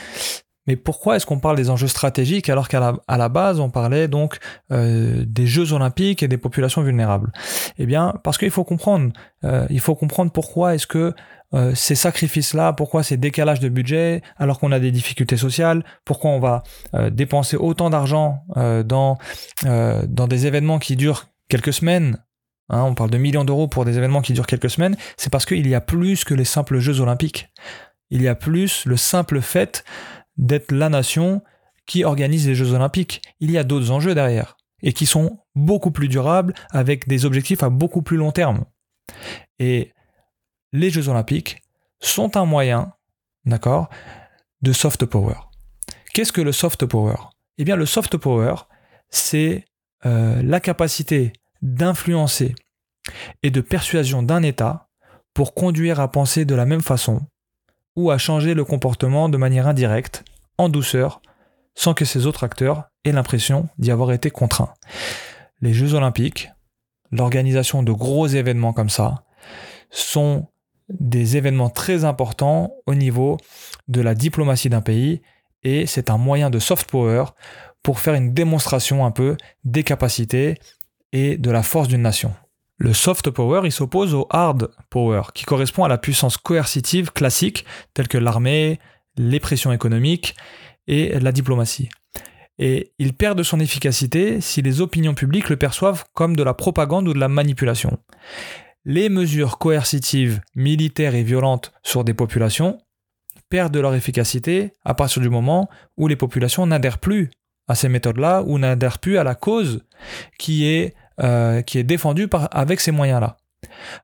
mais 0.68 0.76
pourquoi 0.76 1.16
est-ce 1.16 1.24
qu'on 1.24 1.40
parle 1.40 1.57
des 1.57 1.70
enjeux 1.70 1.88
stratégiques 1.88 2.50
alors 2.50 2.68
qu'à 2.68 2.92
la, 3.09 3.28
base 3.31 3.59
on 3.59 3.70
parlait 3.70 4.07
donc 4.07 4.38
euh, 4.70 5.24
des 5.26 5.46
Jeux 5.46 5.72
olympiques 5.72 6.22
et 6.22 6.28
des 6.28 6.37
populations 6.37 6.83
vulnérables? 6.83 7.33
Eh 7.78 7.87
bien 7.87 8.14
parce 8.22 8.37
qu'il 8.37 8.50
faut 8.50 8.64
comprendre, 8.64 9.11
euh, 9.44 9.66
il 9.70 9.81
faut 9.81 9.94
comprendre 9.94 10.31
pourquoi 10.31 10.74
est-ce 10.74 10.87
que 10.87 11.14
euh, 11.54 11.74
ces 11.74 11.94
sacrifices-là, 11.94 12.74
pourquoi 12.74 13.02
ces 13.02 13.16
décalages 13.16 13.61
de 13.61 13.70
budget 13.70 14.20
alors 14.37 14.61
qu'on 14.61 14.70
a 14.70 14.78
des 14.78 14.90
difficultés 14.90 15.38
sociales, 15.38 15.83
pourquoi 16.04 16.33
on 16.33 16.38
va 16.38 16.62
dépenser 17.11 17.57
autant 17.57 17.88
d'argent 17.88 18.44
dans 18.54 19.16
dans 19.64 20.26
des 20.28 20.46
événements 20.46 20.78
qui 20.78 20.96
durent 20.96 21.28
quelques 21.48 21.72
semaines 21.72 22.18
Hein, 22.70 22.83
on 22.83 22.94
parle 22.94 23.11
de 23.11 23.18
millions 23.18 23.44
d'euros 23.44 23.68
pour 23.68 23.85
des 23.85 23.96
événements 23.96 24.20
qui 24.20 24.33
durent 24.33 24.46
quelques 24.46 24.70
semaines, 24.70 24.96
c'est 25.16 25.31
parce 25.31 25.46
qu'il 25.46 25.66
y 25.66 25.74
a 25.74 25.81
plus 25.81 26.24
que 26.24 26.35
les 26.35 26.44
simples 26.44 26.78
Jeux 26.78 27.00
olympiques. 27.00 27.48
Il 28.11 28.22
y 28.22 28.28
a 28.28 28.35
plus 28.35 28.85
le 28.87 28.96
simple 28.96 29.40
fait 29.40 29.85
d'être 30.37 30.72
la 30.72 30.88
nation 30.88 31.42
qui 31.87 32.04
organise 32.04 32.46
les 32.46 32.54
Jeux 32.54 32.72
olympiques. 32.72 33.22
Il 33.40 33.50
y 33.50 33.59
a 33.59 33.64
d'autres 33.64 33.90
enjeux 33.90 34.14
derrière 34.14 34.57
et 34.83 34.92
qui 34.92 35.07
sont 35.07 35.40
beaucoup 35.54 35.90
plus 35.90 36.09
durables 36.09 36.54
avec 36.70 37.09
des 37.09 37.24
objectifs 37.24 37.62
à 37.62 37.70
beaucoup 37.70 38.02
plus 38.02 38.16
long 38.16 38.33
terme. 38.33 38.64
Et 39.59 39.92
les 40.72 40.90
Jeux 40.90 41.09
olympiques 41.09 41.62
sont 42.00 42.37
un 42.37 42.44
moyen, 42.44 42.92
d'accord, 43.44 43.88
de 44.62 44.72
soft 44.72 45.04
power. 45.07 45.35
Qu'est-ce 46.12 46.33
que 46.33 46.40
le 46.40 46.52
soft 46.52 46.87
power? 46.87 47.16
Eh 47.59 47.64
bien, 47.64 47.76
le 47.76 47.87
soft 47.87 48.16
power, 48.16 48.54
c'est 49.09 49.64
euh, 50.07 50.42
la 50.42 50.61
capacité 50.61 51.33
d'influencer 51.62 52.55
et 53.42 53.51
de 53.51 53.61
persuasion 53.61 54.23
d'un 54.23 54.42
État 54.42 54.88
pour 55.35 55.55
conduire 55.55 56.01
à 56.01 56.11
penser 56.11 56.44
de 56.44 56.55
la 56.55 56.66
même 56.66 56.83
façon 56.83 57.23
ou 57.97 58.11
à 58.11 58.18
changer 58.18 58.55
le 58.55 58.64
comportement 58.64 59.29
de 59.29 59.37
manière 59.37 59.66
indirecte, 59.66 60.25
en 60.57 60.68
douceur, 60.68 61.21
sans 61.75 61.94
que 61.94 62.05
ces 62.05 62.27
autres 62.27 62.44
acteurs 62.44 62.85
aient 63.05 63.12
l'impression 63.12 63.68
d'y 63.79 63.90
avoir 63.90 64.12
été 64.12 64.31
contraints. 64.31 64.75
Les 65.61 65.73
Jeux 65.73 65.94
olympiques, 65.94 66.51
l'organisation 67.11 67.83
de 67.83 67.92
gros 67.92 68.27
événements 68.27 68.73
comme 68.73 68.90
ça, 68.90 69.25
sont 69.90 70.47
des 70.88 71.37
événements 71.37 71.71
très 71.71 72.05
importants 72.05 72.75
au 72.87 72.94
niveau 72.94 73.37
de 73.88 74.01
la 74.01 74.14
diplomatie 74.14 74.68
d'un 74.68 74.81
pays 74.81 75.23
et 75.62 75.87
c'est 75.87 76.11
un 76.11 76.18
moyen 76.18 76.51
de 76.51 76.59
soft 76.59 76.88
power 76.90 77.25
pour 77.83 78.01
faire 78.01 78.14
une 78.14 78.33
démonstration 78.33 79.05
un 79.05 79.11
peu 79.11 79.37
des 79.64 79.83
capacités 79.83 80.59
et 81.12 81.37
de 81.37 81.51
la 81.51 81.62
force 81.62 81.88
d'une 81.88 82.03
nation. 82.03 82.35
Le 82.77 82.92
soft 82.92 83.31
power, 83.31 83.62
il 83.64 83.73
s'oppose 83.73 84.14
au 84.14 84.27
hard 84.31 84.71
power, 84.88 85.23
qui 85.35 85.44
correspond 85.44 85.85
à 85.85 85.88
la 85.88 85.99
puissance 85.99 86.37
coercitive 86.37 87.12
classique, 87.12 87.64
telle 87.92 88.07
que 88.07 88.18
l'armée, 88.18 88.79
les 89.16 89.40
pressions 89.40 89.73
économiques 89.73 90.37
et 90.87 91.18
la 91.18 91.33
diplomatie. 91.33 91.88
Et 92.59 92.92
il 92.99 93.14
perd 93.14 93.37
de 93.37 93.42
son 93.42 93.61
efficacité 93.61 94.40
si 94.40 94.62
les 94.62 94.81
opinions 94.81 95.14
publiques 95.14 95.49
le 95.49 95.57
perçoivent 95.57 96.05
comme 96.14 96.37
de 96.37 96.42
la 96.42 96.55
propagande 96.55 97.09
ou 97.09 97.14
de 97.14 97.18
la 97.18 97.29
manipulation. 97.29 97.99
Les 98.85 99.09
mesures 99.09 99.59
coercitives, 99.59 100.40
militaires 100.55 101.14
et 101.14 101.23
violentes 101.23 101.73
sur 101.83 102.05
des 102.05 102.14
populations 102.14 102.79
perdent 103.49 103.75
de 103.75 103.81
leur 103.81 103.94
efficacité 103.94 104.73
à 104.85 104.94
partir 104.94 105.23
du 105.23 105.31
moment 105.31 105.68
où 105.97 106.07
les 106.07 106.16
populations 106.16 106.66
n'adhèrent 106.66 106.99
plus 106.99 107.31
à 107.68 107.74
ces 107.74 107.88
méthodes-là 107.88 108.42
ou 108.46 108.59
n'adhèrent 108.59 108.98
plus 108.98 109.18
à 109.18 109.24
la 109.24 109.35
cause 109.35 109.85
qui 110.38 110.66
est 110.66 110.94
euh, 111.20 111.62
qui 111.62 111.78
est 111.78 111.85
défendu 111.85 112.28
par, 112.28 112.48
avec 112.52 112.81
ces 112.81 112.92
moyens-là. 112.92 113.37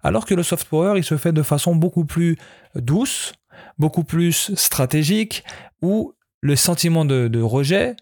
Alors 0.02 0.26
que 0.26 0.34
le 0.34 0.42
soft 0.42 0.68
power, 0.68 0.94
il 0.96 1.04
se 1.04 1.16
fait 1.16 1.32
de 1.32 1.42
façon 1.42 1.76
beaucoup 1.76 2.04
plus 2.04 2.36
douce, 2.74 3.34
beaucoup 3.78 4.02
plus 4.02 4.52
stratégique, 4.56 5.44
où 5.80 6.12
les 6.42 6.56
sentiments 6.56 7.04
de, 7.04 7.40
rejet 7.40 7.94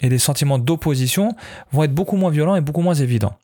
et 0.00 0.08
les 0.08 0.18
sentiments 0.18 0.58
d'opposition 0.58 1.36
vont 1.70 1.84
être 1.84 1.92
beaucoup 1.92 2.16
moins 2.16 2.30
violents 2.30 2.56
et 2.56 2.62
beaucoup 2.62 2.80
moins 2.80 2.94
évidents. 2.94 3.36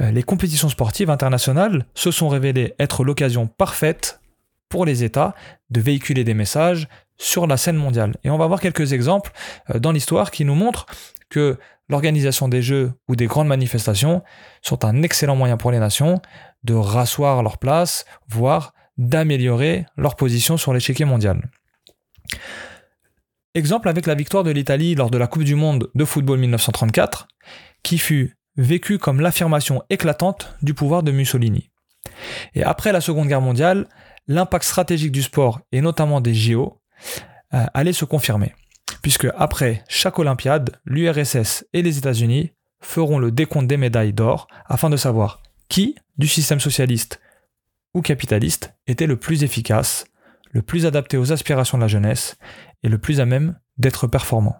Euh, 0.00 0.10
les 0.10 0.22
compétitions 0.22 0.70
sportives 0.70 1.10
internationales 1.10 1.84
se 1.94 2.10
sont 2.10 2.30
révélées 2.30 2.74
être 2.78 3.04
l'occasion 3.04 3.46
parfaite 3.46 4.20
pour 4.74 4.86
les 4.86 5.04
États 5.04 5.36
de 5.70 5.80
véhiculer 5.80 6.24
des 6.24 6.34
messages 6.34 6.88
sur 7.16 7.46
la 7.46 7.56
scène 7.56 7.76
mondiale. 7.76 8.16
Et 8.24 8.30
on 8.30 8.36
va 8.36 8.48
voir 8.48 8.60
quelques 8.60 8.92
exemples 8.92 9.30
euh, 9.70 9.78
dans 9.78 9.92
l'histoire 9.92 10.32
qui 10.32 10.44
nous 10.44 10.56
montrent 10.56 10.86
que 11.30 11.58
l'organisation 11.88 12.48
des 12.48 12.60
Jeux 12.60 12.92
ou 13.06 13.14
des 13.14 13.26
grandes 13.26 13.46
manifestations 13.46 14.24
sont 14.62 14.84
un 14.84 15.04
excellent 15.04 15.36
moyen 15.36 15.56
pour 15.56 15.70
les 15.70 15.78
nations 15.78 16.20
de 16.64 16.74
rasseoir 16.74 17.44
leur 17.44 17.58
place, 17.58 18.04
voire 18.28 18.74
d'améliorer 18.98 19.86
leur 19.96 20.16
position 20.16 20.56
sur 20.56 20.74
l'échiquier 20.74 21.04
mondial. 21.04 21.48
Exemple 23.54 23.88
avec 23.88 24.06
la 24.06 24.16
victoire 24.16 24.42
de 24.42 24.50
l'Italie 24.50 24.96
lors 24.96 25.10
de 25.10 25.18
la 25.18 25.28
Coupe 25.28 25.44
du 25.44 25.54
Monde 25.54 25.88
de 25.94 26.04
football 26.04 26.40
1934, 26.40 27.28
qui 27.84 27.98
fut 27.98 28.36
vécue 28.56 28.98
comme 28.98 29.20
l'affirmation 29.20 29.84
éclatante 29.88 30.56
du 30.62 30.74
pouvoir 30.74 31.04
de 31.04 31.12
Mussolini. 31.12 31.70
Et 32.54 32.64
après 32.64 32.90
la 32.90 33.00
Seconde 33.00 33.28
Guerre 33.28 33.40
mondiale, 33.40 33.86
l'impact 34.26 34.64
stratégique 34.64 35.12
du 35.12 35.22
sport, 35.22 35.60
et 35.72 35.80
notamment 35.80 36.20
des 36.20 36.34
JO, 36.34 36.80
euh, 37.52 37.66
allait 37.74 37.92
se 37.92 38.04
confirmer. 38.04 38.54
Puisque 39.02 39.28
après 39.36 39.84
chaque 39.88 40.18
Olympiade, 40.18 40.80
l'URSS 40.84 41.66
et 41.72 41.82
les 41.82 41.98
États-Unis 41.98 42.52
feront 42.80 43.18
le 43.18 43.30
décompte 43.30 43.66
des 43.66 43.76
médailles 43.76 44.12
d'or 44.12 44.48
afin 44.66 44.90
de 44.90 44.96
savoir 44.96 45.42
qui, 45.68 45.96
du 46.18 46.26
système 46.26 46.60
socialiste 46.60 47.20
ou 47.94 48.02
capitaliste, 48.02 48.74
était 48.86 49.06
le 49.06 49.16
plus 49.16 49.44
efficace, 49.44 50.06
le 50.50 50.62
plus 50.62 50.86
adapté 50.86 51.16
aux 51.16 51.32
aspirations 51.32 51.78
de 51.78 51.82
la 51.82 51.88
jeunesse 51.88 52.36
et 52.82 52.88
le 52.88 52.98
plus 52.98 53.20
à 53.20 53.26
même 53.26 53.58
d'être 53.78 54.06
performant. 54.06 54.56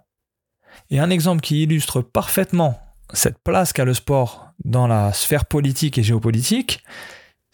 Et 0.90 0.98
un 0.98 1.10
exemple 1.10 1.40
qui 1.40 1.62
illustre 1.62 2.00
parfaitement 2.00 2.80
cette 3.12 3.38
place 3.38 3.72
qu'a 3.72 3.84
le 3.84 3.94
sport 3.94 4.52
dans 4.64 4.86
la 4.86 5.12
sphère 5.12 5.44
politique 5.44 5.98
et 5.98 6.02
géopolitique, 6.02 6.82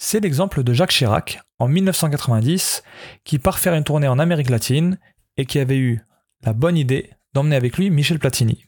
c'est 0.03 0.21
l'exemple 0.21 0.65
de 0.65 0.73
Jacques 0.73 0.93
Chirac 0.93 1.43
en 1.59 1.69
1990 1.69 2.83
qui 3.23 3.39
part 3.39 3.59
faire 3.59 3.75
une 3.75 3.85
tournée 3.85 4.09
en 4.09 4.19
Amérique 4.19 4.49
latine 4.49 4.99
et 5.37 5.45
qui 5.45 5.59
avait 5.59 5.77
eu 5.77 6.01
la 6.43 6.55
bonne 6.55 6.79
idée 6.79 7.11
d'emmener 7.35 7.55
avec 7.55 7.77
lui 7.77 7.91
Michel 7.91 8.19
Platini. 8.19 8.65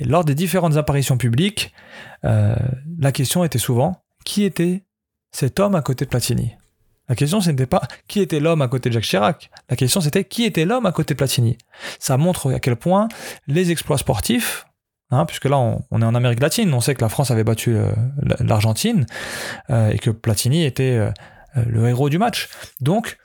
Lors 0.00 0.24
des 0.24 0.36
différentes 0.36 0.76
apparitions 0.76 1.18
publiques, 1.18 1.72
euh, 2.24 2.54
la 2.98 3.10
question 3.10 3.42
était 3.42 3.58
souvent 3.58 4.04
qui 4.24 4.44
était 4.44 4.84
cet 5.32 5.58
homme 5.58 5.74
à 5.74 5.82
côté 5.82 6.04
de 6.04 6.10
Platini? 6.10 6.52
La 7.08 7.16
question, 7.16 7.40
ce 7.40 7.50
n'était 7.50 7.66
pas 7.66 7.82
qui 8.06 8.20
était 8.20 8.40
l'homme 8.40 8.62
à 8.62 8.68
côté 8.68 8.88
de 8.88 8.94
Jacques 8.94 9.04
Chirac? 9.04 9.50
La 9.68 9.74
question, 9.74 10.00
c'était 10.00 10.24
qui 10.24 10.44
était 10.44 10.64
l'homme 10.64 10.86
à 10.86 10.92
côté 10.92 11.14
de 11.14 11.18
Platini? 11.18 11.58
Ça 11.98 12.16
montre 12.16 12.54
à 12.54 12.60
quel 12.60 12.76
point 12.76 13.08
les 13.48 13.72
exploits 13.72 13.98
sportifs, 13.98 14.65
hein, 15.10 15.26
puisque 15.26 15.46
là, 15.46 15.58
on, 15.58 16.02
est 16.02 16.04
en 16.04 16.14
Amérique 16.14 16.40
latine, 16.40 16.72
on 16.74 16.80
sait 16.80 16.94
que 16.94 17.02
la 17.02 17.08
France 17.08 17.30
avait 17.30 17.44
battu 17.44 17.74
euh, 17.76 17.92
l'Argentine 18.40 19.06
euh, 19.70 19.90
et 19.90 19.98
que 19.98 20.10
Platini 20.10 20.64
était 20.64 21.10
le 21.54 21.88
héros 21.88 22.08
du 22.08 22.18
match. 22.18 22.48
Donc, 22.80 23.18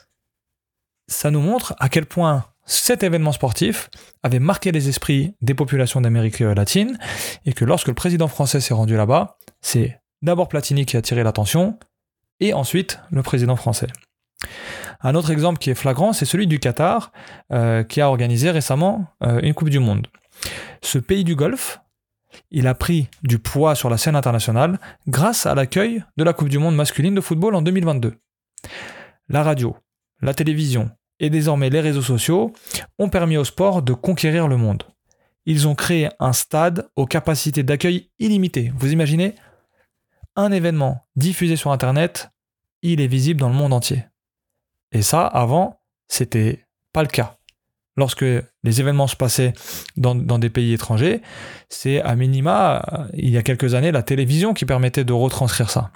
ça 1.07 1.31
nous 1.31 1.41
montre 1.41 1.75
à 1.79 1.89
quel 1.89 2.05
point 2.05 2.45
cet 2.65 3.03
événement 3.03 3.33
sportif 3.33 3.89
avait 4.23 4.39
marqué 4.39 4.71
les 4.71 4.87
esprits 4.87 5.35
des 5.41 5.53
populations 5.53 5.99
d'Amérique 5.99 6.39
latine 6.39 6.97
et 7.45 7.53
que 7.53 7.65
lorsque 7.65 7.89
le 7.89 7.93
président 7.93 8.27
français 8.27 8.61
s'est 8.61 8.73
rendu 8.73 8.95
là-bas, 8.95 9.37
c'est 9.59 9.99
d'abord 10.21 10.47
Platini 10.47 10.85
qui 10.85 10.95
a 10.95 10.99
attiré 10.99 11.23
l'attention 11.23 11.77
et 12.39 12.53
ensuite 12.53 12.99
le 13.11 13.23
président 13.23 13.55
français. 13.55 13.87
Un 15.03 15.15
autre 15.15 15.31
exemple 15.31 15.57
qui 15.59 15.69
est 15.71 15.75
flagrant, 15.75 16.13
c'est 16.13 16.25
celui 16.25 16.47
du 16.47 16.59
Qatar, 16.59 17.11
euh, 17.51 17.83
qui 17.83 18.01
a 18.01 18.09
organisé 18.09 18.51
récemment 18.51 19.07
euh, 19.23 19.39
une 19.41 19.53
Coupe 19.53 19.69
du 19.69 19.79
Monde. 19.79 20.07
Ce 20.81 20.97
pays 20.97 21.23
du 21.23 21.35
Golfe, 21.35 21.79
il 22.49 22.67
a 22.67 22.75
pris 22.75 23.07
du 23.23 23.39
poids 23.39 23.75
sur 23.75 23.89
la 23.89 23.97
scène 23.97 24.15
internationale 24.15 24.79
grâce 25.07 25.45
à 25.45 25.55
l'accueil 25.55 26.03
de 26.17 26.23
la 26.23 26.33
Coupe 26.33 26.49
du 26.49 26.59
Monde 26.59 26.75
masculine 26.75 27.15
de 27.15 27.21
football 27.21 27.55
en 27.55 27.61
2022. 27.61 28.15
La 29.29 29.43
radio, 29.43 29.75
la 30.21 30.33
télévision, 30.33 30.91
et 31.19 31.29
désormais 31.29 31.69
les 31.69 31.81
réseaux 31.81 32.01
sociaux 32.01 32.53
ont 32.99 33.09
permis 33.09 33.37
au 33.37 33.43
sport 33.43 33.81
de 33.81 33.93
conquérir 33.93 34.47
le 34.47 34.57
monde. 34.57 34.83
Ils 35.45 35.67
ont 35.67 35.75
créé 35.75 36.09
un 36.19 36.33
stade 36.33 36.89
aux 36.95 37.05
capacités 37.05 37.63
d'accueil 37.63 38.09
illimitées. 38.19 38.71
Vous 38.75 38.91
imaginez? 38.91 39.35
Un 40.35 40.51
événement 40.51 41.05
diffusé 41.15 41.55
sur 41.55 41.71
Internet, 41.71 42.29
il 42.81 43.01
est 43.01 43.07
visible 43.07 43.39
dans 43.39 43.49
le 43.49 43.55
monde 43.55 43.73
entier. 43.73 44.05
Et 44.91 45.01
ça, 45.01 45.25
avant, 45.25 45.81
c'était 46.07 46.65
pas 46.93 47.03
le 47.03 47.07
cas. 47.07 47.37
Lorsque 47.97 48.25
les 48.63 48.79
événements 48.79 49.07
se 49.07 49.15
passaient 49.15 49.53
dans, 49.97 50.15
des 50.15 50.49
pays 50.49 50.73
étrangers, 50.73 51.21
c'est 51.67 52.01
à 52.01 52.15
minima, 52.15 53.07
il 53.13 53.29
y 53.29 53.37
a 53.37 53.43
quelques 53.43 53.73
années, 53.73 53.91
la 53.91 54.03
télévision 54.03 54.53
qui 54.53 54.65
permettait 54.65 55.03
de 55.03 55.13
retranscrire 55.13 55.69
ça. 55.69 55.91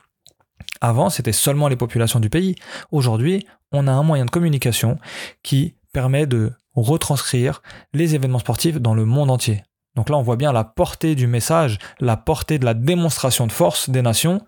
Avant, 0.82 1.10
c'était 1.10 1.32
seulement 1.32 1.68
les 1.68 1.78
populations 1.78 2.20
du 2.20 2.30
pays. 2.30 2.56
Aujourd'hui, 2.92 3.48
on 3.72 3.88
a 3.88 3.92
un 3.92 4.04
moyen 4.04 4.26
de 4.26 4.30
communication 4.30 4.98
qui 5.42 5.76
permet 5.94 6.28
de 6.28 6.52
retranscrire 6.74 7.62
les 7.94 8.16
événements 8.16 8.40
sportifs 8.40 8.82
dans 8.82 8.94
le 8.94 9.06
monde 9.06 9.32
entier. 9.32 9.64
Donc 9.96 10.10
là, 10.10 10.18
on 10.18 10.22
voit 10.22 10.36
bien 10.36 10.52
la 10.52 10.66
portée 10.66 11.16
du 11.16 11.28
message, 11.28 11.80
la 12.00 12.18
portée 12.18 12.60
de 12.60 12.66
la 12.66 12.74
démonstration 12.74 13.48
de 13.48 13.52
force 13.54 13.90
des 13.90 14.02
nations 14.02 14.42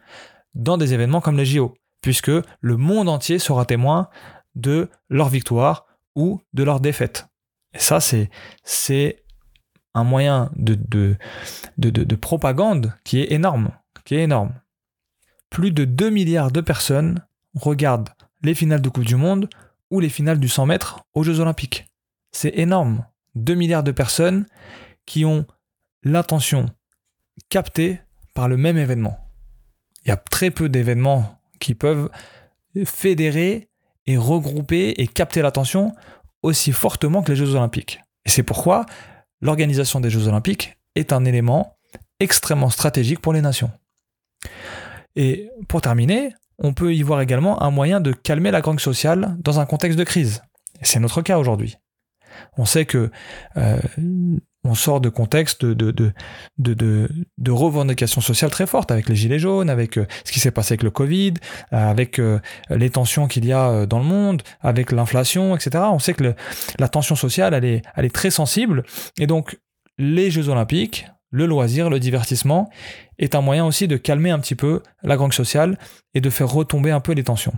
dans 0.53 0.77
des 0.77 0.93
événements 0.93 1.21
comme 1.21 1.37
les 1.37 1.45
JO, 1.45 1.73
puisque 2.01 2.31
le 2.59 2.77
monde 2.77 3.07
entier 3.07 3.39
sera 3.39 3.65
témoin 3.65 4.09
de 4.55 4.89
leur 5.09 5.29
victoire 5.29 5.85
ou 6.15 6.41
de 6.53 6.63
leur 6.63 6.81
défaite. 6.81 7.27
Et 7.77 7.79
ça, 7.79 7.99
c'est, 8.01 9.23
un 9.93 10.03
moyen 10.03 10.51
de 10.55 12.15
propagande 12.15 12.93
qui 13.03 13.19
est 13.21 13.31
énorme, 13.31 13.69
qui 14.03 14.15
est 14.15 14.23
énorme. 14.23 14.53
Plus 15.49 15.71
de 15.71 15.85
2 15.85 16.09
milliards 16.09 16.51
de 16.51 16.61
personnes 16.61 17.23
regardent 17.55 18.09
les 18.43 18.55
finales 18.55 18.81
de 18.81 18.89
Coupe 18.89 19.05
du 19.05 19.15
Monde 19.15 19.49
ou 19.91 19.99
les 19.99 20.09
finales 20.09 20.39
du 20.39 20.49
100 20.49 20.65
mètres 20.65 21.03
aux 21.13 21.23
Jeux 21.23 21.39
Olympiques. 21.39 21.87
C'est 22.31 22.57
énorme. 22.57 23.05
2 23.35 23.53
milliards 23.53 23.83
de 23.83 23.91
personnes 23.91 24.45
qui 25.05 25.23
ont 25.23 25.45
l'attention 26.03 26.65
captée 27.49 28.01
par 28.33 28.47
le 28.47 28.57
même 28.57 28.77
événement. 28.77 29.17
Il 30.03 30.09
y 30.09 30.11
a 30.11 30.17
très 30.17 30.51
peu 30.51 30.67
d'événements 30.67 31.39
qui 31.59 31.75
peuvent 31.75 32.09
fédérer 32.85 33.69
et 34.07 34.17
regrouper 34.17 34.89
et 34.97 35.07
capter 35.07 35.41
l'attention 35.41 35.93
aussi 36.43 36.71
fortement 36.71 37.21
que 37.23 37.31
les 37.31 37.37
Jeux 37.37 37.55
Olympiques. 37.55 38.01
Et 38.25 38.29
c'est 38.29 38.43
pourquoi 38.43 38.85
l'organisation 39.41 39.99
des 39.99 40.09
Jeux 40.09 40.27
Olympiques 40.27 40.77
est 40.95 41.13
un 41.13 41.25
élément 41.25 41.77
extrêmement 42.19 42.69
stratégique 42.69 43.19
pour 43.19 43.33
les 43.33 43.41
nations. 43.41 43.71
Et 45.15 45.49
pour 45.67 45.81
terminer, 45.81 46.33
on 46.59 46.73
peut 46.73 46.93
y 46.93 47.01
voir 47.03 47.21
également 47.21 47.61
un 47.61 47.71
moyen 47.71 48.01
de 48.01 48.11
calmer 48.11 48.51
la 48.51 48.61
gangue 48.61 48.79
sociale 48.79 49.35
dans 49.39 49.59
un 49.59 49.65
contexte 49.65 49.97
de 49.97 50.03
crise. 50.03 50.41
C'est 50.81 50.99
notre 50.99 51.21
cas 51.21 51.37
aujourd'hui. 51.37 51.77
On 52.57 52.65
sait 52.65 52.85
que 52.85 53.11
euh, 53.57 53.79
on 54.67 54.75
sort 54.75 55.01
de 55.01 55.09
contextes 55.09 55.65
de, 55.65 56.13
revendications 57.47 58.21
sociales 58.21 58.51
très 58.51 58.67
fortes, 58.67 58.91
avec 58.91 59.09
les 59.09 59.15
gilets 59.15 59.39
jaunes, 59.39 59.69
avec 59.69 59.97
euh, 59.97 60.05
ce 60.23 60.31
qui 60.31 60.39
s'est 60.39 60.51
passé 60.51 60.73
avec 60.73 60.83
le 60.83 60.91
Covid, 60.91 61.33
euh, 61.73 61.89
avec 61.89 62.21
les 62.69 62.89
tensions 62.89 63.27
qu'il 63.27 63.45
y 63.45 63.53
a 63.53 63.85
dans 63.85 63.99
le 63.99 64.05
monde, 64.05 64.41
avec 64.61 64.91
l'inflation, 64.91 65.55
etc. 65.55 65.85
On 65.91 65.99
sait 65.99 66.13
que 66.13 66.35
la 66.79 66.87
tension 66.87 67.15
sociale, 67.15 67.53
elle 67.53 68.05
est 68.05 68.13
très 68.13 68.29
sensible. 68.29 68.83
Et 69.19 69.27
donc, 69.27 69.57
les 69.97 70.29
Jeux 70.29 70.49
olympiques, 70.49 71.07
le 71.31 71.45
loisir, 71.45 71.89
le 71.89 71.99
divertissement, 71.99 72.69
est 73.19 73.35
un 73.35 73.41
moyen 73.41 73.65
aussi 73.65 73.87
de 73.87 73.97
calmer 73.97 74.31
un 74.31 74.39
petit 74.39 74.55
peu 74.55 74.81
la 75.03 75.17
gangue 75.17 75.33
sociale 75.33 75.77
et 76.13 76.21
de 76.21 76.29
faire 76.29 76.49
retomber 76.49 76.91
un 76.91 76.99
peu 76.99 77.13
les 77.13 77.23
tensions. 77.23 77.53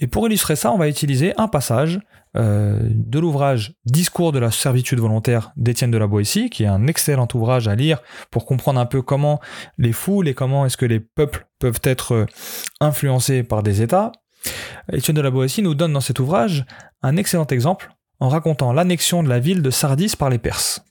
Et 0.00 0.06
pour 0.06 0.26
illustrer 0.26 0.56
ça, 0.56 0.72
on 0.72 0.78
va 0.78 0.88
utiliser 0.88 1.34
un 1.36 1.48
passage 1.48 2.00
euh, 2.36 2.78
de 2.82 3.18
l'ouvrage 3.18 3.74
Discours 3.84 4.32
de 4.32 4.38
la 4.38 4.50
servitude 4.50 5.00
volontaire 5.00 5.52
d'Étienne 5.56 5.90
de 5.90 5.98
la 5.98 6.06
Boétie, 6.06 6.50
qui 6.50 6.64
est 6.64 6.68
un 6.68 6.86
excellent 6.86 7.28
ouvrage 7.34 7.68
à 7.68 7.74
lire 7.74 8.00
pour 8.30 8.44
comprendre 8.44 8.78
un 8.78 8.86
peu 8.86 9.02
comment 9.02 9.40
les 9.78 9.92
foules 9.92 10.28
et 10.28 10.34
comment 10.34 10.66
est-ce 10.66 10.76
que 10.76 10.86
les 10.86 11.00
peuples 11.00 11.46
peuvent 11.58 11.80
être 11.82 12.12
euh, 12.12 12.26
influencés 12.80 13.42
par 13.42 13.62
des 13.62 13.82
États. 13.82 14.12
Étienne 14.92 15.16
de 15.16 15.22
la 15.22 15.30
Boétie 15.30 15.62
nous 15.62 15.74
donne 15.74 15.92
dans 15.92 16.00
cet 16.00 16.20
ouvrage 16.20 16.64
un 17.02 17.16
excellent 17.16 17.46
exemple 17.46 17.90
en 18.20 18.28
racontant 18.28 18.72
l'annexion 18.72 19.22
de 19.22 19.28
la 19.28 19.38
ville 19.38 19.62
de 19.62 19.70
Sardis 19.70 20.14
par 20.16 20.30
les 20.30 20.38
Perses. 20.38 20.84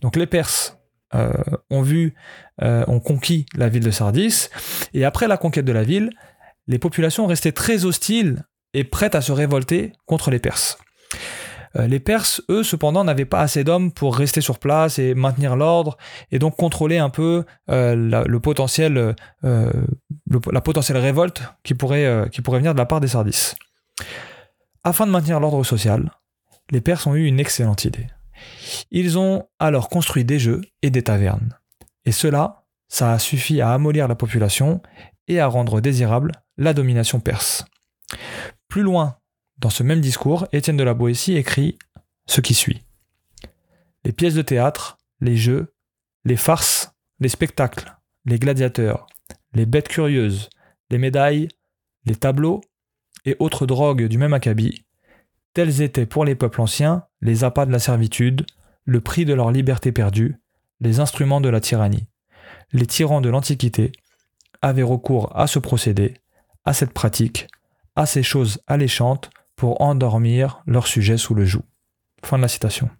Donc 0.00 0.16
les 0.16 0.26
Perses 0.26 0.78
euh, 1.14 1.32
ont 1.70 1.82
vu, 1.82 2.14
ont 2.60 3.00
conquis 3.00 3.46
la 3.56 3.68
ville 3.68 3.84
de 3.84 3.90
Sardis. 3.90 4.48
Et 4.92 5.04
après 5.04 5.28
la 5.28 5.36
conquête 5.36 5.64
de 5.64 5.72
la 5.72 5.82
ville, 5.82 6.10
les 6.66 6.78
populations 6.78 7.26
restaient 7.26 7.52
très 7.52 7.84
hostiles 7.84 8.44
et 8.74 8.84
prêtes 8.84 9.14
à 9.14 9.20
se 9.20 9.32
révolter 9.32 9.92
contre 10.06 10.30
les 10.30 10.38
Perses. 10.38 10.78
Euh, 11.76 11.86
les 11.86 12.00
Perses, 12.00 12.42
eux, 12.50 12.62
cependant, 12.62 13.04
n'avaient 13.04 13.24
pas 13.24 13.40
assez 13.40 13.64
d'hommes 13.64 13.92
pour 13.92 14.16
rester 14.16 14.40
sur 14.40 14.58
place 14.58 14.98
et 14.98 15.14
maintenir 15.14 15.56
l'ordre, 15.56 15.96
et 16.30 16.38
donc 16.38 16.56
contrôler 16.56 16.98
un 16.98 17.10
peu 17.10 17.44
le 17.68 18.38
potentiel, 18.38 19.16
la 19.42 20.60
potentielle 20.60 20.98
révolte 20.98 21.42
qui 21.62 21.74
pourrait, 21.74 22.28
venir 22.48 22.74
de 22.74 22.78
la 22.78 22.86
part 22.86 23.00
des 23.00 23.08
Sardis. 23.08 23.54
Afin 24.84 25.06
de 25.06 25.10
maintenir 25.10 25.40
l'ordre 25.40 25.64
social, 25.64 26.10
les 26.70 26.80
Perses 26.80 27.06
ont 27.06 27.14
eu 27.14 27.24
une 27.24 27.40
excellente 27.40 27.84
idée. 27.84 28.06
Ils 28.90 29.18
ont 29.18 29.48
alors 29.58 29.88
construit 29.88 30.24
des 30.24 30.38
jeux 30.38 30.60
et 30.82 30.90
des 30.90 31.02
tavernes. 31.02 31.56
Et 32.04 32.12
cela, 32.12 32.64
ça 32.88 33.12
a 33.12 33.18
suffi 33.18 33.60
à 33.60 33.72
amollir 33.72 34.08
la 34.08 34.14
population 34.14 34.82
et 35.28 35.40
à 35.40 35.46
rendre 35.46 35.80
désirable 35.80 36.32
la 36.58 36.74
domination 36.74 37.20
perse. 37.20 37.64
Plus 38.74 38.82
loin 38.82 39.18
dans 39.58 39.70
ce 39.70 39.84
même 39.84 40.00
discours, 40.00 40.48
Étienne 40.50 40.76
de 40.76 40.82
la 40.82 40.94
Boétie 40.94 41.36
écrit 41.36 41.78
ce 42.26 42.40
qui 42.40 42.54
suit. 42.54 42.82
Les 44.04 44.10
pièces 44.10 44.34
de 44.34 44.42
théâtre, 44.42 44.98
les 45.20 45.36
jeux, 45.36 45.72
les 46.24 46.34
farces, 46.34 46.92
les 47.20 47.28
spectacles, 47.28 47.96
les 48.24 48.40
gladiateurs, 48.40 49.06
les 49.52 49.64
bêtes 49.64 49.86
curieuses, 49.86 50.50
les 50.90 50.98
médailles, 50.98 51.46
les 52.04 52.16
tableaux 52.16 52.62
et 53.24 53.36
autres 53.38 53.64
drogues 53.64 54.08
du 54.08 54.18
même 54.18 54.34
acabit, 54.34 54.84
tels 55.52 55.80
étaient 55.80 56.04
pour 56.04 56.24
les 56.24 56.34
peuples 56.34 56.60
anciens 56.60 57.04
les 57.20 57.44
appâts 57.44 57.66
de 57.66 57.72
la 57.72 57.78
servitude, 57.78 58.44
le 58.86 59.00
prix 59.00 59.24
de 59.24 59.34
leur 59.34 59.52
liberté 59.52 59.92
perdue, 59.92 60.34
les 60.80 60.98
instruments 60.98 61.40
de 61.40 61.48
la 61.48 61.60
tyrannie. 61.60 62.08
Les 62.72 62.86
tyrans 62.86 63.20
de 63.20 63.28
l'Antiquité 63.28 63.92
avaient 64.62 64.82
recours 64.82 65.30
à 65.38 65.46
ce 65.46 65.60
procédé, 65.60 66.14
à 66.64 66.72
cette 66.72 66.92
pratique, 66.92 67.46
à 67.96 68.06
ces 68.06 68.22
choses 68.22 68.60
alléchantes 68.66 69.30
pour 69.56 69.80
endormir 69.80 70.62
leur 70.66 70.86
sujet 70.86 71.16
sous 71.16 71.34
le 71.34 71.44
joug. 71.44 71.62
Fin 72.24 72.36
de 72.36 72.42
la 72.42 72.48
citation. 72.48 72.90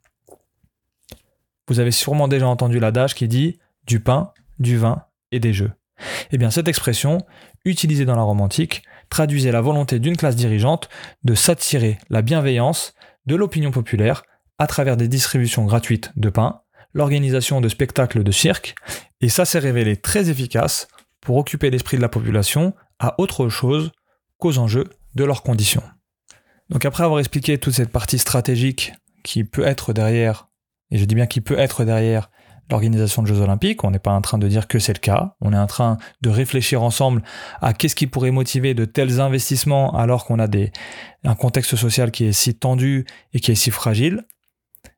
Vous 1.69 1.81
avez 1.81 1.91
sûrement 1.91 2.29
déjà 2.29 2.47
entendu 2.47 2.79
l'adage 2.79 3.15
qui 3.15 3.27
dit 3.27 3.59
du 3.87 4.01
pain, 4.01 4.33
du 4.59 4.77
vin 4.77 5.05
et 5.33 5.41
des 5.41 5.53
jeux. 5.53 5.73
Eh 6.31 6.39
bien, 6.39 6.51
cette 6.51 6.69
expression, 6.69 7.19
utilisée 7.65 8.05
dans 8.05 8.17
la 8.17 8.23
Rome 8.23 8.41
antique, 8.41 8.83
traduisait 9.09 9.53
la 9.53 9.61
volonté 9.61 9.99
d'une 9.99 10.17
classe 10.17 10.37
dirigeante 10.37 10.89
de 11.23 11.35
s'attirer 11.35 11.99
la 12.11 12.23
bienveillance 12.23 12.95
de 13.27 13.37
l'opinion 13.37 13.71
populaire 13.71 14.25
à 14.59 14.67
travers 14.67 14.97
des 14.97 15.09
distributions 15.09 15.65
gratuites 15.65 16.13
de 16.17 16.29
pain, 16.29 16.61
l'organisation 16.93 17.61
de 17.61 17.69
spectacles 17.69 18.23
de 18.23 18.31
cirque, 18.31 18.75
et 19.21 19.29
ça 19.29 19.45
s'est 19.45 19.59
révélé 19.59 19.97
très 19.97 20.31
efficace 20.31 20.89
pour 21.21 21.37
occuper 21.37 21.71
l'esprit 21.71 21.97
de 21.97 22.03
la 22.03 22.09
population 22.09 22.75
à 22.99 23.21
autre 23.21 23.49
chose 23.49 23.93
qu'aux 24.39 24.59
enjeux 24.59 24.91
de 25.15 25.25
leurs 25.25 25.43
conditions. 25.43 25.83
Donc 26.71 26.85
après 26.85 27.05
avoir 27.05 27.21
expliqué 27.21 27.59
toute 27.59 27.75
cette 27.75 27.91
partie 27.91 28.19
stratégique 28.19 28.93
qui 29.23 29.45
peut 29.45 29.67
être 29.67 29.93
derrière, 29.93 30.49
et 30.91 30.99
je 30.99 31.05
dis 31.05 31.15
bien 31.15 31.27
qui 31.27 31.41
peut 31.41 31.59
être 31.59 31.85
derrière 31.85 32.31
l'organisation 32.71 33.23
de 33.23 33.27
Jeux 33.27 33.41
Olympiques, 33.41 33.85
on 33.85 33.91
n'est 33.91 33.99
pas 33.99 34.13
en 34.13 34.23
train 34.23 34.39
de 34.39 34.49
dire 34.49 34.67
que 34.67 34.79
c'est 34.79 34.95
le 34.95 34.99
cas, 34.99 35.35
on 35.41 35.53
est 35.53 35.59
en 35.59 35.67
train 35.67 35.99
de 36.23 36.31
réfléchir 36.31 36.83
ensemble 36.83 37.23
à 37.61 37.75
qu'est-ce 37.75 37.95
qui 37.95 38.07
pourrait 38.07 38.31
motiver 38.31 38.75
de 38.75 38.85
tels 38.85 39.21
investissements 39.21 39.95
alors 39.95 40.25
qu'on 40.25 40.39
a 40.39 40.47
des, 40.47 40.73
un 41.25 41.35
contexte 41.35 41.77
social 41.77 42.11
qui 42.11 42.25
est 42.25 42.33
si 42.33 42.55
tendu 42.55 43.05
et 43.35 43.41
qui 43.41 43.53
est 43.53 43.57
si 43.57 43.71
fragile, 43.71 44.25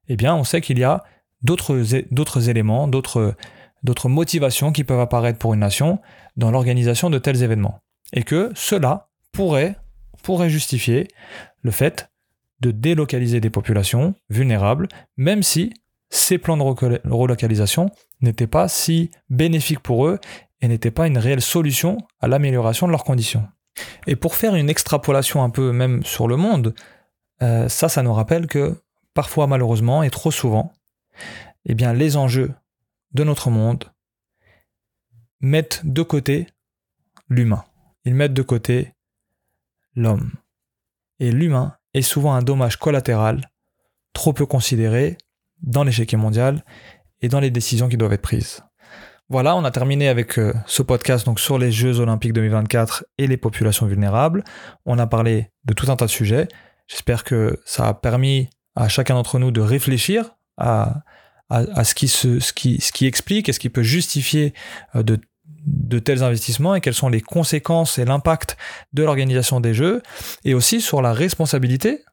eh 0.09 0.16
bien 0.16 0.35
on 0.35 0.44
sait 0.44 0.61
qu'il 0.61 0.79
y 0.79 0.85
a 0.85 1.03
d'autres, 1.42 2.49
éléments, 2.49 2.88
d'autres, 2.88 3.35
d'autres 3.83 4.09
motivations 4.09 4.72
qui 4.72 4.85
peuvent 4.85 5.01
apparaître 5.01 5.38
pour 5.38 5.55
une 5.55 5.61
nation 5.61 6.01
dans 6.37 6.51
l'organisation 6.51 7.11
de 7.11 7.18
tels 7.18 7.42
événements. 7.42 7.81
Et 8.12 8.22
que 8.22 8.53
cela 8.55 9.09
pourrait, 9.37 9.77
pourrait 10.22 10.49
justifier 10.49 11.09
le 11.61 11.70
fait 11.70 12.09
de 12.61 12.70
délocaliser 12.70 13.38
des 13.38 13.51
populations 13.51 14.14
vulnérables, 14.31 14.88
même 15.18 15.42
si 15.42 15.75
ces 16.09 16.38
plans 16.38 16.57
de 16.57 16.62
relocalisation 16.62 17.90
n'étaient 18.22 18.46
pas 18.46 18.66
si 18.68 19.11
bénéfiques 19.29 19.81
pour 19.81 20.07
eux 20.07 20.18
et 20.62 20.68
n'étaient 20.68 20.90
pas 20.90 21.07
une 21.07 21.18
réelle 21.18 21.42
solution 21.42 21.99
à 22.18 22.29
l'amélioration 22.29 22.87
de 22.87 22.92
leurs 22.92 23.05
conditions. 23.05 23.46
Et 24.07 24.16
pour 24.16 24.37
faire 24.37 24.55
une 24.55 24.70
extrapolation 24.70 25.42
un 25.42 25.51
peu 25.51 25.70
même 25.70 26.03
sur 26.03 26.29
le 26.29 26.37
monde, 26.37 26.75
euh, 27.42 27.68
ça, 27.68 27.90
ça 27.90 28.03
nous 28.03 28.14
rappelle 28.14 28.46
que 28.46 28.81
parfois 29.12 29.46
malheureusement 29.46 30.03
et 30.03 30.09
trop 30.09 30.31
souvent, 30.31 30.72
eh 31.66 31.75
bien, 31.75 31.92
les 31.92 32.16
enjeux 32.16 32.55
de 33.12 33.22
notre 33.22 33.51
monde 33.51 33.85
mettent 35.40 35.83
de 35.85 36.03
côté 36.03 36.46
l'humain. 37.29 37.66
Ils 38.07 38.14
mettent 38.14 38.33
de 38.33 38.40
côté 38.40 38.96
l'homme. 39.97 40.33
Et 41.19 41.33
l'humain 41.33 41.75
est 41.95 42.03
souvent 42.03 42.35
un 42.35 42.43
dommage 42.43 42.77
collatéral, 42.77 43.51
trop 44.13 44.33
peu 44.33 44.47
considéré 44.47 45.17
dans 45.63 45.83
l'échec 45.83 46.13
mondial 46.15 46.65
et 47.23 47.29
dans 47.29 47.41
les 47.41 47.51
décisions 47.51 47.89
qui 47.89 47.97
doivent 47.97 48.13
être 48.13 48.23
prises. 48.23 48.63
Voilà, 49.29 49.57
on 49.57 49.65
a 49.65 49.71
terminé 49.73 50.09
avec 50.09 50.39
euh, 50.39 50.55
ce 50.67 50.83
podcast 50.83 51.27
donc 51.27 51.41
sur 51.41 51.59
les 51.59 51.73
Jeux 51.73 51.99
Olympiques 51.99 52.33
2024 52.35 53.07
et 53.19 53.27
les 53.27 53.37
populations 53.37 53.87
vulnérables. 53.87 54.45
On 54.85 54.99
a 55.01 55.07
parlé 55.09 55.51
de 55.65 55.75
tout 55.75 55.91
un 55.91 55.97
tas 55.97 56.07
de 56.07 56.11
sujets. 56.11 56.47
J'espère 56.87 57.25
que 57.25 57.59
ça 57.65 57.89
a 57.89 57.95
permis 57.95 58.49
à 58.77 58.89
chacun 58.89 59.15
d'entre 59.15 59.41
nous 59.41 59.51
de 59.51 59.61
réfléchir 59.61 60.37
à, 60.59 61.03
ce, 61.51 61.95
qui, 61.95 62.07
ce 62.07 62.53
qui 62.53 63.07
explique 63.07 63.49
et 63.49 63.53
ce 63.53 63.59
qui 63.59 63.69
peut 63.69 63.83
justifier 63.83 64.55
euh, 64.95 65.03
de, 65.03 65.19
de 65.66 65.98
tels 65.98 66.22
investissements 66.22 66.74
et 66.74 66.81
quelles 66.81 66.94
sont 66.94 67.09
les 67.09 67.20
conséquences 67.20 67.98
et 67.98 68.05
l'impact 68.05 68.57
de 68.92 69.02
l'organisation 69.02 69.61
des 69.61 69.74
Jeux 69.74 70.02
et 70.44 70.55
aussi 70.55 70.81
sur 70.81 71.02
la 71.02 71.12
responsabilité 71.12 72.05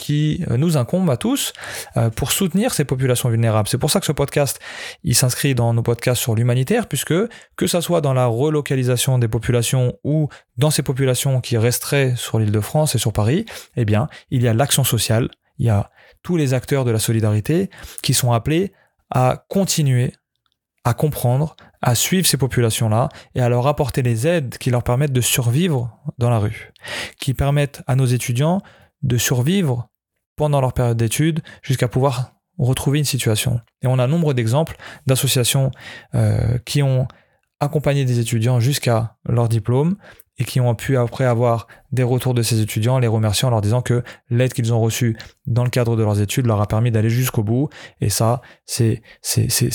qui 0.00 0.42
euh, 0.50 0.56
nous 0.56 0.78
incombe 0.78 1.10
à 1.10 1.18
tous 1.18 1.52
euh, 1.96 2.08
pour 2.08 2.32
soutenir 2.32 2.72
ces 2.72 2.84
populations 2.84 3.28
vulnérables. 3.28 3.68
C'est 3.68 3.78
pour 3.78 3.90
ça 3.90 4.00
que 4.00 4.06
ce 4.06 4.12
podcast, 4.12 4.58
il 5.04 5.14
s'inscrit 5.14 5.54
dans 5.54 5.74
nos 5.74 5.82
podcasts 5.82 6.22
sur 6.22 6.34
l'humanitaire, 6.34 6.88
puisque 6.88 7.14
que 7.56 7.66
ça 7.66 7.82
soit 7.82 8.00
dans 8.00 8.14
la 8.14 8.26
relocalisation 8.26 9.18
des 9.18 9.28
populations 9.28 9.98
ou 10.02 10.28
dans 10.56 10.70
ces 10.70 10.82
populations 10.82 11.42
qui 11.42 11.58
resteraient 11.58 12.14
sur 12.16 12.38
l'île 12.38 12.50
de 12.50 12.60
France 12.60 12.94
et 12.94 12.98
sur 12.98 13.12
Paris, 13.12 13.44
eh 13.76 13.84
bien, 13.84 14.08
il 14.30 14.42
y 14.42 14.48
a 14.48 14.54
l'action 14.54 14.84
sociale, 14.84 15.28
il 15.58 15.66
y 15.66 15.70
a 15.70 15.90
tous 16.22 16.38
les 16.38 16.54
acteurs 16.54 16.86
de 16.86 16.90
la 16.90 16.98
solidarité 16.98 17.68
qui 18.02 18.14
sont 18.14 18.32
appelés 18.32 18.72
à 19.10 19.44
continuer 19.48 20.14
à 20.84 20.94
comprendre, 20.94 21.56
à 21.82 21.94
suivre 21.94 22.26
ces 22.26 22.36
populations-là 22.36 23.08
et 23.34 23.40
à 23.40 23.48
leur 23.48 23.66
apporter 23.66 24.02
les 24.02 24.26
aides 24.26 24.56
qui 24.58 24.70
leur 24.70 24.82
permettent 24.82 25.12
de 25.12 25.20
survivre 25.20 25.98
dans 26.18 26.30
la 26.30 26.38
rue, 26.38 26.72
qui 27.18 27.34
permettent 27.34 27.82
à 27.86 27.96
nos 27.96 28.06
étudiants 28.06 28.62
de 29.02 29.18
survivre 29.18 29.88
pendant 30.36 30.60
leur 30.60 30.72
période 30.72 30.96
d'études 30.96 31.40
jusqu'à 31.62 31.88
pouvoir 31.88 32.32
retrouver 32.58 32.98
une 32.98 33.04
situation. 33.04 33.60
Et 33.82 33.86
on 33.86 33.98
a 33.98 34.06
nombre 34.06 34.34
d'exemples 34.34 34.76
d'associations 35.06 35.70
euh, 36.14 36.58
qui 36.64 36.82
ont 36.82 37.06
accompagné 37.60 38.04
des 38.04 38.18
étudiants 38.18 38.60
jusqu'à 38.60 39.16
leur 39.26 39.48
diplôme 39.48 39.96
et 40.38 40.44
qui 40.44 40.60
ont 40.60 40.74
pu 40.74 40.96
après 40.96 41.26
avoir 41.26 41.66
des 41.92 42.02
retours 42.02 42.32
de 42.32 42.42
ces 42.42 42.60
étudiants, 42.60 42.98
les 42.98 43.06
remerciant 43.06 43.48
en 43.48 43.50
leur 43.50 43.60
disant 43.60 43.82
que 43.82 44.02
l'aide 44.30 44.54
qu'ils 44.54 44.72
ont 44.72 44.80
reçue 44.80 45.16
dans 45.46 45.64
le 45.64 45.70
cadre 45.70 45.96
de 45.96 46.02
leurs 46.02 46.20
études 46.20 46.46
leur 46.46 46.60
a 46.62 46.66
permis 46.66 46.90
d'aller 46.90 47.10
jusqu'au 47.10 47.42
bout. 47.42 47.68
Et 48.00 48.08
ça, 48.08 48.40
c'est, 48.64 49.02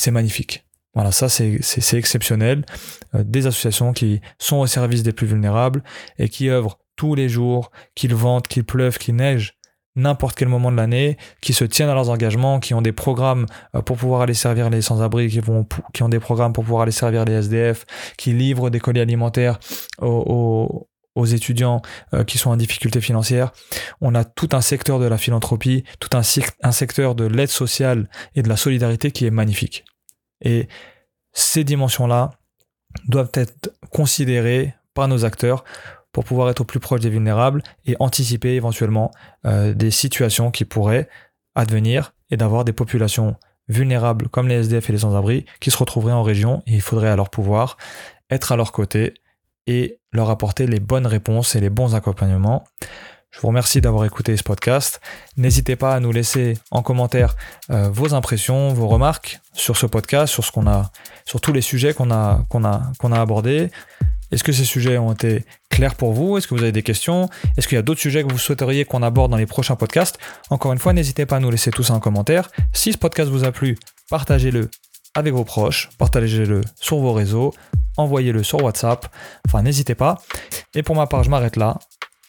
magnifique. 0.07 0.64
Voilà, 0.95 1.11
ça 1.11 1.29
c'est, 1.29 1.59
exceptionnel. 1.93 2.65
Euh, 3.13 3.23
des 3.23 3.47
associations 3.47 3.93
qui 3.93 4.21
sont 4.39 4.57
au 4.57 4.67
service 4.67 5.03
des 5.03 5.11
plus 5.11 5.27
vulnérables 5.27 5.83
et 6.17 6.29
qui 6.29 6.49
œuvrent 6.49 6.79
tous 6.95 7.15
les 7.15 7.27
jours, 7.27 7.71
qu'il 7.93 8.15
vente, 8.15 8.47
qu'il 8.47 8.63
pleuve, 8.63 8.97
qu'il 8.97 9.17
neige, 9.17 9.57
n'importe 9.97 10.37
quel 10.37 10.47
moment 10.47 10.71
de 10.71 10.77
l'année, 10.77 11.17
qui 11.41 11.53
se 11.53 11.65
tiennent 11.65 11.89
à 11.89 11.93
leurs 11.93 12.09
engagements, 12.09 12.59
qui 12.59 12.73
ont 12.73 12.81
des 12.81 12.93
programmes 12.93 13.45
euh, 13.75 13.81
pour 13.81 13.97
pouvoir 13.97 14.21
aller 14.21 14.33
servir 14.33 14.69
les 14.69 14.81
sans-abri, 14.81 15.27
qui, 15.29 16.03
ont 16.03 16.09
des 16.09 16.19
programmes 16.19 16.53
pour 16.53 16.63
pouvoir 16.63 16.83
aller 16.83 16.91
servir 16.91 17.25
les 17.25 17.33
SDF, 17.33 17.85
qui 18.17 18.31
livrent 18.31 18.69
des 18.69 18.79
colis 18.79 19.01
alimentaires 19.01 19.59
aux, 20.01 20.87
étudiants 21.25 21.81
euh, 22.13 22.23
qui 22.23 22.37
sont 22.37 22.51
en 22.51 22.57
difficulté 22.57 23.01
financière. 23.01 23.51
On 24.01 24.15
a 24.15 24.23
tout 24.23 24.49
un 24.51 24.61
secteur 24.61 24.99
de 24.99 25.05
la 25.05 25.17
philanthropie, 25.17 25.83
tout 25.99 26.09
un 26.13 26.71
secteur 26.71 27.15
de 27.15 27.25
l'aide 27.25 27.49
sociale 27.49 28.09
et 28.35 28.41
de 28.41 28.49
la 28.49 28.57
solidarité 28.57 29.11
qui 29.11 29.25
est 29.25 29.31
magnifique. 29.31 29.85
Et 30.41 30.67
ces 31.33 31.63
dimensions-là 31.63 32.31
doivent 33.07 33.31
être 33.33 33.73
considérées 33.91 34.73
par 34.93 35.07
nos 35.07 35.25
acteurs 35.25 35.63
pour 36.11 36.23
pouvoir 36.23 36.49
être 36.49 36.61
au 36.61 36.65
plus 36.65 36.79
proche 36.79 37.01
des 37.01 37.09
vulnérables 37.09 37.61
et 37.85 37.95
anticiper 37.99 38.55
éventuellement 38.55 39.11
euh, 39.45 39.73
des 39.73 39.91
situations 39.91 40.49
qui 40.49 40.63
pourraient 40.63 41.09
advenir 41.55 42.13
et 42.31 42.37
d'avoir 42.37 42.63
des 42.63 42.73
populations 42.73 43.35
vulnérables 43.67 44.29
comme 44.29 44.47
les 44.47 44.55
SDF 44.55 44.89
et 44.89 44.93
les 44.93 44.99
sans-abri 44.99 45.45
qui 45.59 45.71
se 45.71 45.77
retrouveraient 45.77 46.13
en 46.13 46.23
région 46.23 46.63
et 46.67 46.75
il 46.75 46.81
faudrait 46.81 47.09
alors 47.09 47.29
pouvoir 47.29 47.77
être 48.29 48.51
à 48.51 48.55
leur 48.55 48.71
côté 48.71 49.13
et 49.67 49.99
leur 50.13 50.29
apporter 50.29 50.67
les 50.67 50.79
bonnes 50.79 51.07
réponses 51.07 51.55
et 51.55 51.59
les 51.59 51.69
bons 51.69 51.95
accompagnements. 51.95 52.63
Je 53.35 53.41
vous 53.41 53.49
remercie 53.49 53.81
d'avoir 53.81 54.05
écouté 54.05 54.37
ce 54.37 54.43
podcast. 54.43 55.01
N'hésitez 55.35 55.75
pas 55.75 55.93
à 55.93 55.99
nous 55.99 56.13
laisser 56.13 56.57
en 56.71 56.81
commentaire 56.81 57.35
euh, 57.69 57.89
vos 57.89 58.13
impressions, 58.13 58.73
vos 58.73 58.87
remarques 58.87 59.41
sur 59.51 59.75
ce 59.75 59.85
podcast, 59.85 60.33
sur 60.33 60.45
ce 60.45 60.53
qu'on 60.53 60.67
a, 60.67 60.89
sur 61.25 61.41
tous 61.41 61.51
les 61.51 61.59
sujets 61.59 61.93
qu'on 61.93 62.11
a, 62.11 62.45
qu'on 62.47 62.63
a, 62.63 62.93
qu'on 62.97 63.11
a 63.11 63.19
abordés. 63.19 63.71
Est-ce 64.31 64.41
que 64.41 64.53
ces 64.53 64.63
sujets 64.63 64.97
ont 64.97 65.11
été 65.11 65.43
clairs 65.69 65.95
pour 65.95 66.13
vous? 66.13 66.37
Est-ce 66.37 66.47
que 66.47 66.55
vous 66.55 66.61
avez 66.61 66.71
des 66.71 66.81
questions? 66.81 67.29
Est-ce 67.57 67.67
qu'il 67.67 67.75
y 67.75 67.79
a 67.79 67.81
d'autres 67.81 67.99
sujets 67.99 68.23
que 68.23 68.31
vous 68.31 68.39
souhaiteriez 68.39 68.85
qu'on 68.85 69.03
aborde 69.03 69.31
dans 69.31 69.37
les 69.37 69.45
prochains 69.45 69.75
podcasts? 69.75 70.17
Encore 70.49 70.71
une 70.71 70.79
fois, 70.79 70.93
n'hésitez 70.93 71.25
pas 71.25 71.35
à 71.35 71.39
nous 71.41 71.51
laisser 71.51 71.71
tout 71.71 71.83
ça 71.83 71.93
en 71.93 71.99
commentaire. 71.99 72.49
Si 72.71 72.93
ce 72.93 72.97
podcast 72.97 73.29
vous 73.29 73.43
a 73.43 73.51
plu, 73.51 73.77
partagez-le 74.09 74.69
avec 75.13 75.33
vos 75.33 75.43
proches, 75.43 75.89
partagez-le 75.97 76.61
sur 76.79 76.99
vos 76.99 77.11
réseaux, 77.11 77.53
envoyez-le 77.97 78.43
sur 78.43 78.63
WhatsApp. 78.63 79.13
Enfin, 79.45 79.61
n'hésitez 79.61 79.95
pas. 79.95 80.21
Et 80.73 80.83
pour 80.83 80.95
ma 80.95 81.07
part, 81.07 81.23
je 81.23 81.29
m'arrête 81.29 81.57
là. 81.57 81.79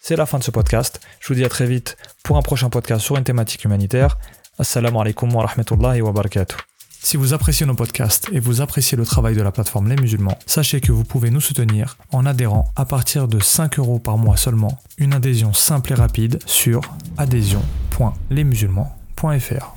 C'est 0.09 0.15
la 0.15 0.25
fin 0.25 0.39
de 0.39 0.45
ce 0.45 0.53
podcast. 0.53 1.01
Je 1.19 1.27
vous 1.27 1.35
dis 1.35 1.45
à 1.45 1.49
très 1.49 1.67
vite 1.67 1.97
pour 2.23 2.37
un 2.37 2.41
prochain 2.41 2.71
podcast 2.71 3.05
sur 3.05 3.17
une 3.17 3.25
thématique 3.25 3.65
humanitaire. 3.65 4.19
Assalamu 4.57 5.01
alaikum 5.01 5.35
wa 5.35 5.45
rahmatullahi 5.45 6.01
wa 6.01 6.13
barakatuh. 6.13 6.59
Si 7.03 7.17
vous 7.17 7.35
appréciez 7.35 7.67
nos 7.67 7.75
podcasts 7.75 8.29
et 8.31 8.39
vous 8.39 8.61
appréciez 8.61 8.97
le 8.97 9.05
travail 9.05 9.35
de 9.35 9.43
la 9.43 9.51
plateforme 9.51 9.89
Les 9.89 9.97
Musulmans, 9.97 10.39
sachez 10.47 10.81
que 10.81 10.93
vous 10.93 11.03
pouvez 11.03 11.31
nous 11.31 11.41
soutenir 11.41 11.99
en 12.13 12.25
adhérant 12.25 12.73
à 12.77 12.85
partir 12.85 13.27
de 13.27 13.41
5 13.41 13.81
euros 13.81 13.99
par 13.99 14.17
mois 14.17 14.37
seulement. 14.37 14.79
Une 14.97 15.13
adhésion 15.13 15.53
simple 15.53 15.91
et 15.91 15.97
rapide 15.97 16.39
sur 16.47 16.83
adhésion.lesmusulmans.fr. 17.19 19.75